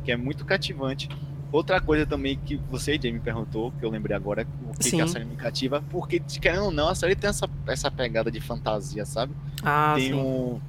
que 0.05 0.11
é 0.11 0.15
muito 0.15 0.45
cativante. 0.45 1.09
Outra 1.51 1.81
coisa 1.81 2.05
também 2.05 2.38
que 2.38 2.57
você, 2.69 2.95
Jamie, 2.95 3.13
me 3.13 3.19
perguntou, 3.19 3.71
que 3.71 3.83
eu 3.83 3.89
lembrei 3.89 4.15
agora, 4.15 4.47
o 4.67 4.77
que, 4.77 4.91
que 4.91 5.01
a 5.01 5.07
série 5.07 5.25
me 5.25 5.35
cativa, 5.35 5.83
porque, 5.89 6.19
querendo 6.19 6.65
ou 6.65 6.71
não, 6.71 6.89
a 6.89 6.95
série 6.95 7.15
tem 7.15 7.29
essa, 7.29 7.49
essa 7.65 7.89
pegada 7.89 8.29
de 8.29 8.39
fantasia, 8.39 9.05
sabe? 9.05 9.33
Ah, 9.63 9.93
tem 9.95 10.07
sim. 10.07 10.13
um. 10.13 10.59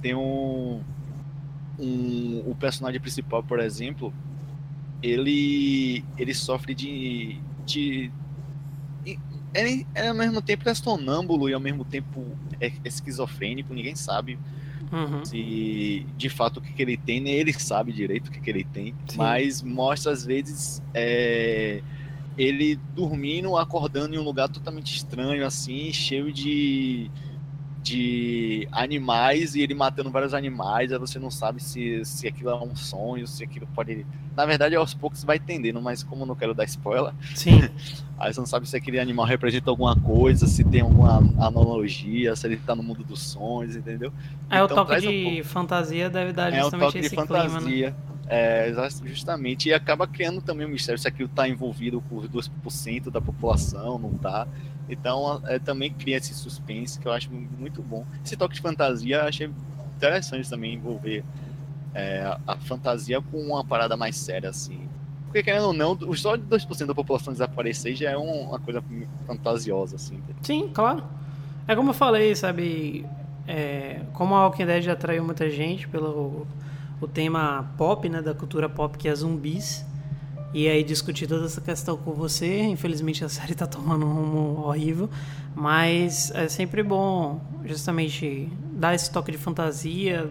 Tem 0.00 0.14
um, 0.14 0.82
um. 1.78 2.42
O 2.46 2.54
personagem 2.54 3.00
principal, 3.00 3.42
por 3.42 3.58
exemplo, 3.58 4.12
ele. 5.02 6.04
ele 6.18 6.34
sofre 6.34 6.74
de. 6.74 7.40
de 7.64 8.10
ele 9.54 9.86
é 9.94 10.08
ao 10.08 10.14
mesmo 10.14 10.42
tempo 10.42 10.68
é 10.68 10.74
sonâmbulo 10.74 11.48
e 11.48 11.54
ao 11.54 11.60
mesmo 11.60 11.84
tempo 11.84 12.24
é 12.60 12.72
esquizofrênico, 12.84 13.72
ninguém 13.72 13.94
sabe 13.94 14.38
uhum. 14.92 15.24
se 15.24 16.06
de 16.16 16.28
fato 16.28 16.58
o 16.58 16.60
que, 16.60 16.72
que, 16.72 16.82
ele 16.82 16.96
tem, 16.96 17.20
nem 17.20 17.34
ele 17.34 17.52
sabe 17.52 17.92
direito 17.92 18.28
o 18.28 18.30
que, 18.30 18.40
que 18.40 18.50
ele 18.50 18.64
tem, 18.64 18.94
Sim. 19.08 19.16
mas 19.16 19.62
mostra 19.62 20.12
às 20.12 20.24
vezes 20.24 20.82
é, 20.92 21.82
ele 22.36 22.78
dormindo, 22.94 23.56
acordando 23.56 24.14
em 24.14 24.18
um 24.18 24.22
lugar 24.22 24.48
totalmente 24.48 24.94
estranho, 24.94 25.46
assim, 25.46 25.92
cheio 25.92 26.32
de 26.32 27.10
de 27.86 28.66
animais 28.72 29.54
e 29.54 29.60
ele 29.60 29.72
matando 29.72 30.10
vários 30.10 30.34
animais, 30.34 30.92
aí 30.92 30.98
você 30.98 31.20
não 31.20 31.30
sabe 31.30 31.62
se, 31.62 32.04
se 32.04 32.26
aquilo 32.26 32.50
é 32.50 32.56
um 32.56 32.74
sonho, 32.74 33.28
se 33.28 33.44
aquilo 33.44 33.64
pode. 33.76 34.04
Na 34.36 34.44
verdade, 34.44 34.74
aos 34.74 34.92
poucos 34.92 35.20
você 35.20 35.26
vai 35.26 35.36
entendendo, 35.36 35.80
mas 35.80 36.02
como 36.02 36.26
não 36.26 36.34
quero 36.34 36.52
dar 36.52 36.64
spoiler, 36.64 37.12
Sim. 37.32 37.60
aí 38.18 38.34
você 38.34 38.40
não 38.40 38.46
sabe 38.46 38.68
se 38.68 38.76
aquele 38.76 38.98
animal 38.98 39.24
representa 39.24 39.70
alguma 39.70 39.94
coisa, 39.94 40.48
se 40.48 40.64
tem 40.64 40.80
alguma 40.80 41.18
analogia, 41.38 42.34
se 42.34 42.48
ele 42.48 42.56
tá 42.56 42.74
no 42.74 42.82
mundo 42.82 43.04
dos 43.04 43.22
sonhos, 43.22 43.76
entendeu? 43.76 44.12
É 44.50 44.56
então, 44.56 44.64
o 44.64 44.68
toque 44.68 45.00
de 45.00 45.40
um 45.40 45.44
fantasia 45.44 46.10
deve 46.10 46.32
dar 46.32 46.50
justamente 46.52 46.74
é 46.74 46.76
o 46.76 46.80
toque 46.80 46.98
esse 46.98 47.10
de 47.10 47.14
fantasia. 47.14 47.60
Clima, 47.60 47.90
né? 47.90 48.15
É, 48.28 48.72
justamente, 49.04 49.68
e 49.68 49.72
acaba 49.72 50.06
criando 50.06 50.40
também 50.40 50.66
um 50.66 50.70
mistério 50.70 50.98
se 50.98 51.06
aquilo 51.06 51.28
está 51.28 51.48
envolvido 51.48 52.02
por 52.02 52.28
2% 52.28 53.10
da 53.10 53.20
população, 53.20 53.98
não 53.98 54.14
tá. 54.14 54.48
Então, 54.88 55.40
é, 55.46 55.58
também 55.58 55.92
cria 55.92 56.16
esse 56.16 56.34
suspense 56.34 56.98
que 56.98 57.06
eu 57.06 57.12
acho 57.12 57.30
muito 57.30 57.82
bom. 57.82 58.04
Esse 58.24 58.36
toque 58.36 58.54
de 58.54 58.60
fantasia 58.60 59.16
eu 59.18 59.28
achei 59.28 59.50
interessante 59.96 60.48
também 60.48 60.74
envolver 60.74 61.24
é, 61.94 62.22
a, 62.22 62.40
a, 62.46 62.56
fantasia 62.56 63.20
com 63.20 63.38
uma 63.38 63.64
parada 63.64 63.96
mais 63.96 64.16
séria, 64.16 64.50
assim. 64.50 64.88
Porque, 65.24 65.42
querendo 65.42 65.66
ou 65.66 65.72
não, 65.72 65.96
só 66.14 66.36
de 66.36 66.44
2% 66.44 66.86
da 66.86 66.94
população 66.94 67.32
desaparecer 67.32 67.96
já 67.96 68.10
é 68.10 68.16
uma 68.16 68.58
coisa 68.60 68.82
fantasiosa, 69.26 69.96
assim. 69.96 70.22
Sim, 70.42 70.70
claro. 70.72 71.04
É 71.66 71.74
como 71.74 71.90
eu 71.90 71.94
falei, 71.94 72.34
sabe? 72.36 73.04
É, 73.46 74.00
como 74.12 74.34
a 74.34 74.46
Walking 74.46 74.66
Dead 74.66 74.88
atraiu 74.88 75.24
muita 75.24 75.50
gente 75.50 75.88
pelo 75.88 76.46
o 77.00 77.06
tema 77.06 77.72
pop, 77.76 78.08
né, 78.08 78.22
da 78.22 78.34
cultura 78.34 78.68
pop, 78.68 78.96
que 78.96 79.08
é 79.08 79.14
zumbis. 79.14 79.84
E 80.54 80.68
aí 80.68 80.82
discutir 80.82 81.26
toda 81.26 81.44
essa 81.44 81.60
questão 81.60 81.96
com 81.96 82.12
você. 82.12 82.62
Infelizmente 82.62 83.24
a 83.24 83.28
série 83.30 83.54
tá 83.54 83.66
tomando 83.66 84.06
um 84.06 84.12
rumo 84.12 84.66
horrível, 84.66 85.10
mas 85.54 86.30
é 86.34 86.48
sempre 86.48 86.82
bom 86.82 87.40
justamente 87.64 88.48
dar 88.72 88.94
esse 88.94 89.10
toque 89.10 89.32
de 89.32 89.38
fantasia 89.38 90.30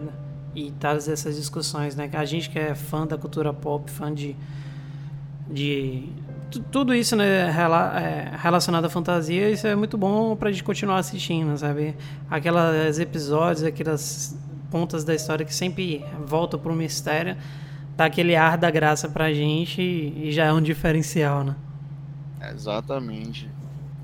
e 0.54 0.72
trazer 0.80 1.12
essas 1.12 1.36
discussões, 1.36 1.94
né? 1.94 2.08
A 2.12 2.24
gente 2.24 2.48
que 2.48 2.58
é 2.58 2.74
fã 2.74 3.06
da 3.06 3.18
cultura 3.18 3.52
pop, 3.52 3.90
fã 3.90 4.12
de, 4.12 4.34
de 5.50 6.08
tudo 6.72 6.94
isso, 6.94 7.14
né, 7.14 7.50
é, 7.50 8.32
relacionado 8.36 8.84
à 8.84 8.88
fantasia, 8.88 9.50
isso 9.50 9.66
é 9.66 9.74
muito 9.74 9.98
bom 9.98 10.34
pra 10.36 10.50
gente 10.50 10.64
continuar 10.64 10.98
assistindo, 10.98 11.56
sabe? 11.58 11.94
Aquelas 12.30 12.98
episódios, 12.98 13.64
aquelas 13.64 14.36
pontas 14.70 15.04
da 15.04 15.14
história 15.14 15.44
que 15.44 15.54
sempre 15.54 16.04
voltam 16.26 16.58
para 16.58 16.72
o 16.72 16.76
mistério 16.76 17.36
dá 17.96 18.04
aquele 18.04 18.36
ar 18.36 18.58
da 18.58 18.70
graça 18.70 19.08
pra 19.08 19.32
gente 19.32 19.80
e 19.80 20.30
já 20.30 20.44
é 20.44 20.52
um 20.52 20.60
diferencial, 20.60 21.42
né? 21.42 21.56
Exatamente. 22.52 23.48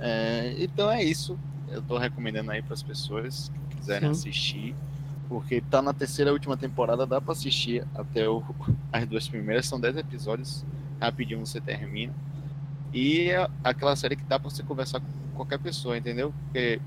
É, 0.01 0.55
então 0.59 0.91
é 0.91 1.03
isso. 1.05 1.39
Eu 1.69 1.83
tô 1.83 1.99
recomendando 1.99 2.51
aí 2.51 2.63
para 2.63 2.75
as 2.75 2.83
pessoas 2.83 3.53
que 3.69 3.77
quiserem 3.77 4.13
Sim. 4.15 4.31
assistir, 4.31 4.75
porque 5.29 5.61
tá 5.61 5.83
na 5.83 5.93
terceira 5.93 6.31
e 6.31 6.33
última 6.33 6.57
temporada, 6.57 7.07
dá 7.07 7.21
para 7.21 7.33
assistir 7.33 7.87
até 7.95 8.29
o, 8.29 8.43
as 8.91 9.07
duas 9.07 9.29
primeiras, 9.29 9.67
são 9.67 9.79
dez 9.79 9.97
episódios, 9.97 10.65
rapidinho 11.01 11.45
você 11.45 11.61
termina. 11.61 12.13
E 12.93 13.31
é 13.31 13.49
aquela 13.63 13.95
série 13.95 14.17
que 14.17 14.25
dá 14.25 14.39
para 14.39 14.51
você 14.51 14.63
conversar 14.63 15.01
com 15.01 15.07
qualquer 15.35 15.59
pessoa, 15.59 15.97
entendeu? 15.97 16.33
Porque 16.45 16.81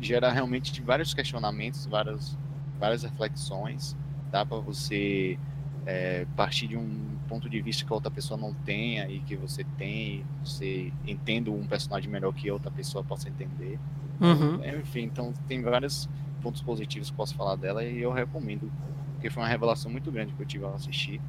gera 0.00 0.30
realmente 0.30 0.80
vários 0.82 1.12
questionamentos, 1.12 1.86
várias, 1.86 2.36
várias 2.80 3.02
reflexões, 3.02 3.96
dá 4.32 4.44
para 4.44 4.56
você 4.56 5.38
é, 5.86 6.26
partir 6.34 6.66
de 6.66 6.76
um 6.76 7.18
ponto 7.28 7.48
de 7.48 7.60
vista 7.60 7.84
que 7.84 7.92
a 7.92 7.94
outra 7.94 8.10
pessoa 8.10 8.38
não 8.40 8.52
tenha 8.52 9.08
e 9.08 9.20
que 9.20 9.36
você 9.36 9.62
tem, 9.78 10.24
você 10.44 10.92
entenda 11.06 11.50
um 11.50 11.64
personagem 11.66 12.10
melhor 12.10 12.32
que 12.32 12.48
a 12.48 12.52
outra 12.52 12.70
pessoa 12.70 13.04
possa 13.04 13.28
entender. 13.28 13.78
Uhum. 14.20 14.60
Enfim, 14.80 15.02
então 15.02 15.32
tem 15.46 15.62
vários 15.62 16.08
pontos 16.42 16.60
positivos 16.62 17.10
que 17.10 17.16
posso 17.16 17.34
falar 17.34 17.56
dela 17.56 17.84
e 17.84 18.00
eu 18.00 18.12
recomendo, 18.12 18.70
porque 19.12 19.30
foi 19.30 19.42
uma 19.42 19.48
revelação 19.48 19.90
muito 19.90 20.10
grande 20.10 20.32
que 20.32 20.42
eu 20.42 20.46
tive 20.46 20.64
ao 20.64 20.74
assistir. 20.74 21.20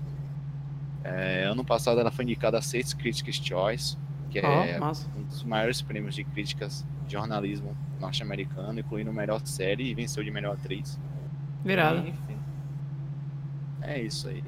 É, 1.03 1.43
ano 1.43 1.65
passado 1.65 1.99
ela 1.99 2.11
foi 2.11 2.25
indicada 2.25 2.57
a 2.57 2.61
seis 2.61 2.93
Critics' 2.93 3.35
Choice, 3.35 3.97
que 4.29 4.39
é 4.39 4.79
um 5.17 5.23
dos 5.23 5.43
maiores 5.43 5.81
prêmios 5.81 6.15
de 6.15 6.23
críticas 6.23 6.85
de 7.05 7.13
jornalismo 7.13 7.75
norte-americano, 7.99 8.79
incluindo 8.79 9.11
melhor 9.11 9.41
série 9.45 9.83
e 9.83 9.93
venceu 9.93 10.23
de 10.23 10.31
melhor 10.31 10.53
atriz. 10.53 10.99
Virado. 11.63 11.99
enfim. 12.07 12.37
É 13.81 14.01
isso 14.01 14.27
aí. 14.27 14.43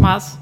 Mas, 0.00 0.38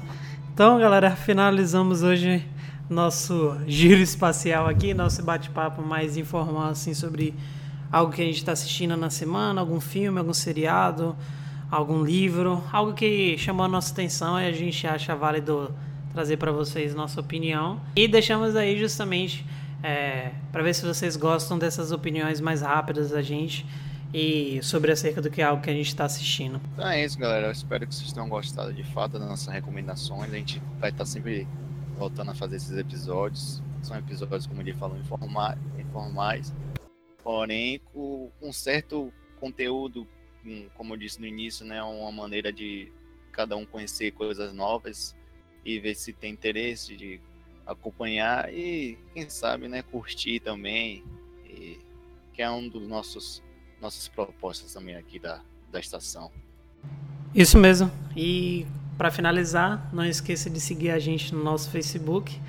então, 0.53 0.79
galera, 0.79 1.15
finalizamos 1.15 2.03
hoje 2.03 2.45
nosso 2.87 3.57
giro 3.65 3.99
espacial 3.99 4.67
aqui, 4.67 4.93
nosso 4.93 5.23
bate-papo 5.23 5.81
mais 5.81 6.17
informal 6.17 6.69
assim 6.69 6.93
sobre 6.93 7.33
algo 7.95 8.11
que 8.11 8.21
a 8.21 8.25
gente 8.25 8.39
está 8.39 8.51
assistindo 8.51 8.97
na 8.97 9.09
semana, 9.09 9.61
algum 9.61 9.79
filme, 9.79 10.19
algum 10.19 10.33
seriado, 10.33 11.15
algum 11.71 12.03
livro, 12.03 12.61
algo 12.73 12.93
que 12.93 13.37
chamou 13.37 13.65
a 13.65 13.69
nossa 13.69 13.93
atenção 13.93 14.37
e 14.37 14.45
a 14.45 14.51
gente 14.51 14.85
acha 14.85 15.15
válido 15.15 15.73
trazer 16.11 16.35
para 16.35 16.51
vocês 16.51 16.93
nossa 16.93 17.21
opinião. 17.21 17.79
E 17.95 18.05
deixamos 18.05 18.53
aí 18.57 18.77
justamente 18.77 19.45
é, 19.81 20.31
para 20.51 20.61
ver 20.61 20.75
se 20.75 20.85
vocês 20.85 21.15
gostam 21.15 21.57
dessas 21.57 21.93
opiniões 21.93 22.41
mais 22.41 22.61
rápidas 22.61 23.11
da 23.11 23.21
gente 23.21 23.65
e 24.13 24.59
sobre 24.61 24.91
acerca 24.91 25.21
do 25.21 25.29
que 25.29 25.41
é 25.41 25.45
algo 25.45 25.63
que 25.63 25.69
a 25.69 25.73
gente 25.73 25.87
está 25.87 26.03
assistindo. 26.03 26.59
Então 26.73 26.89
é 26.89 27.01
isso, 27.01 27.17
galera. 27.17 27.47
Eu 27.47 27.51
espero 27.53 27.87
que 27.87 27.95
vocês 27.95 28.11
tenham 28.11 28.27
gostado 28.27 28.73
de 28.73 28.83
fato 28.83 29.17
das 29.17 29.29
nossas 29.29 29.53
recomendações. 29.53 30.33
A 30.33 30.35
gente 30.35 30.61
vai 30.81 30.89
estar 30.89 31.05
tá 31.05 31.05
sempre 31.05 31.47
voltando 31.97 32.31
a 32.31 32.35
fazer 32.35 32.57
esses 32.57 32.77
episódios. 32.77 33.63
São 33.81 33.97
episódios, 33.97 34.47
como 34.47 34.59
ele 34.59 34.73
falou, 34.73 34.97
informais, 34.97 36.53
porém 37.25 37.81
com 37.91 38.31
um 38.39 38.53
certo 38.53 39.11
conteúdo, 39.39 40.07
como 40.75 40.93
eu 40.93 40.97
disse 40.97 41.19
no 41.19 41.25
início, 41.25 41.65
né, 41.65 41.81
uma 41.81 42.11
maneira 42.11 42.53
de 42.53 42.93
cada 43.31 43.57
um 43.57 43.65
conhecer 43.65 44.11
coisas 44.11 44.53
novas 44.53 45.15
e 45.65 45.79
ver 45.79 45.95
se 45.95 46.13
tem 46.13 46.31
interesse 46.31 46.95
de 46.95 47.19
acompanhar 47.65 48.53
e 48.53 48.99
quem 49.11 49.27
sabe, 49.27 49.67
né, 49.67 49.81
curtir 49.81 50.39
também, 50.39 51.03
e, 51.43 51.79
que 52.31 52.43
é 52.43 52.49
um 52.49 52.69
dos 52.69 52.87
nossos 52.87 53.43
nossas 53.81 54.07
propostas 54.07 54.71
também 54.71 54.95
aqui 54.95 55.17
da, 55.17 55.41
da 55.71 55.79
estação. 55.79 56.31
Isso 57.33 57.57
mesmo. 57.57 57.91
E 58.15 58.67
para 58.97 59.09
finalizar, 59.09 59.89
não 59.91 60.05
esqueça 60.05 60.47
de 60.47 60.59
seguir 60.61 60.91
a 60.91 60.99
gente 60.99 61.33
no 61.33 61.43
nosso 61.43 61.71
Facebook, 61.71 62.39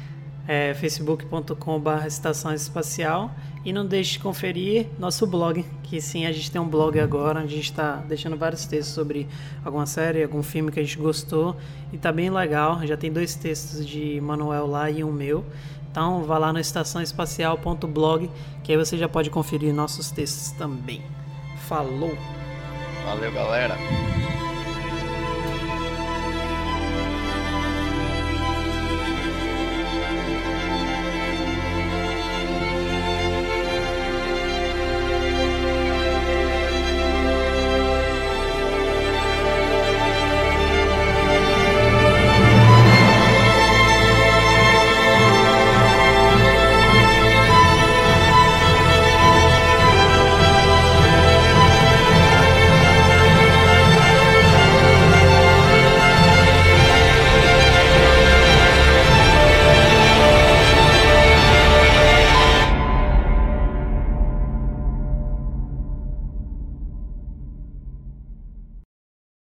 é, 0.47 0.74
facebook.com.br 0.74 2.07
Estação 2.07 2.53
Espacial. 2.53 3.30
E 3.64 3.72
não 3.72 3.84
deixe 3.84 4.12
de 4.12 4.18
conferir 4.20 4.86
nosso 4.97 5.26
blog, 5.26 5.64
que 5.82 6.01
sim, 6.01 6.24
a 6.24 6.30
gente 6.30 6.53
tem 6.53 6.61
um 6.61 6.68
blog 6.68 7.01
agora, 7.01 7.40
a 7.40 7.47
gente 7.47 7.64
está 7.64 7.97
deixando 7.97 8.36
vários 8.36 8.64
textos 8.64 8.94
sobre 8.94 9.26
alguma 9.64 9.86
série, 9.86 10.22
algum 10.22 10.40
filme 10.40 10.70
que 10.70 10.78
a 10.78 10.84
gente 10.84 10.97
gostou. 10.97 11.57
E 11.92 11.99
tá 11.99 12.12
bem 12.12 12.30
legal, 12.30 12.86
já 12.86 12.97
tem 12.97 13.12
dois 13.12 13.34
textos 13.34 13.84
de 13.84 14.20
Manuel 14.20 14.68
lá 14.68 14.88
e 14.88 15.03
um 15.03 15.11
meu. 15.11 15.44
Então 15.90 16.22
vá 16.22 16.38
lá 16.38 16.53
no 16.53 16.61
estaçãoespacial.blog, 16.61 18.30
que 18.62 18.70
aí 18.70 18.78
você 18.78 18.97
já 18.97 19.09
pode 19.09 19.30
conferir 19.30 19.74
nossos 19.74 20.12
textos 20.12 20.53
também. 20.53 21.03
Falou! 21.66 22.16
Valeu, 23.05 23.32
galera! 23.32 23.76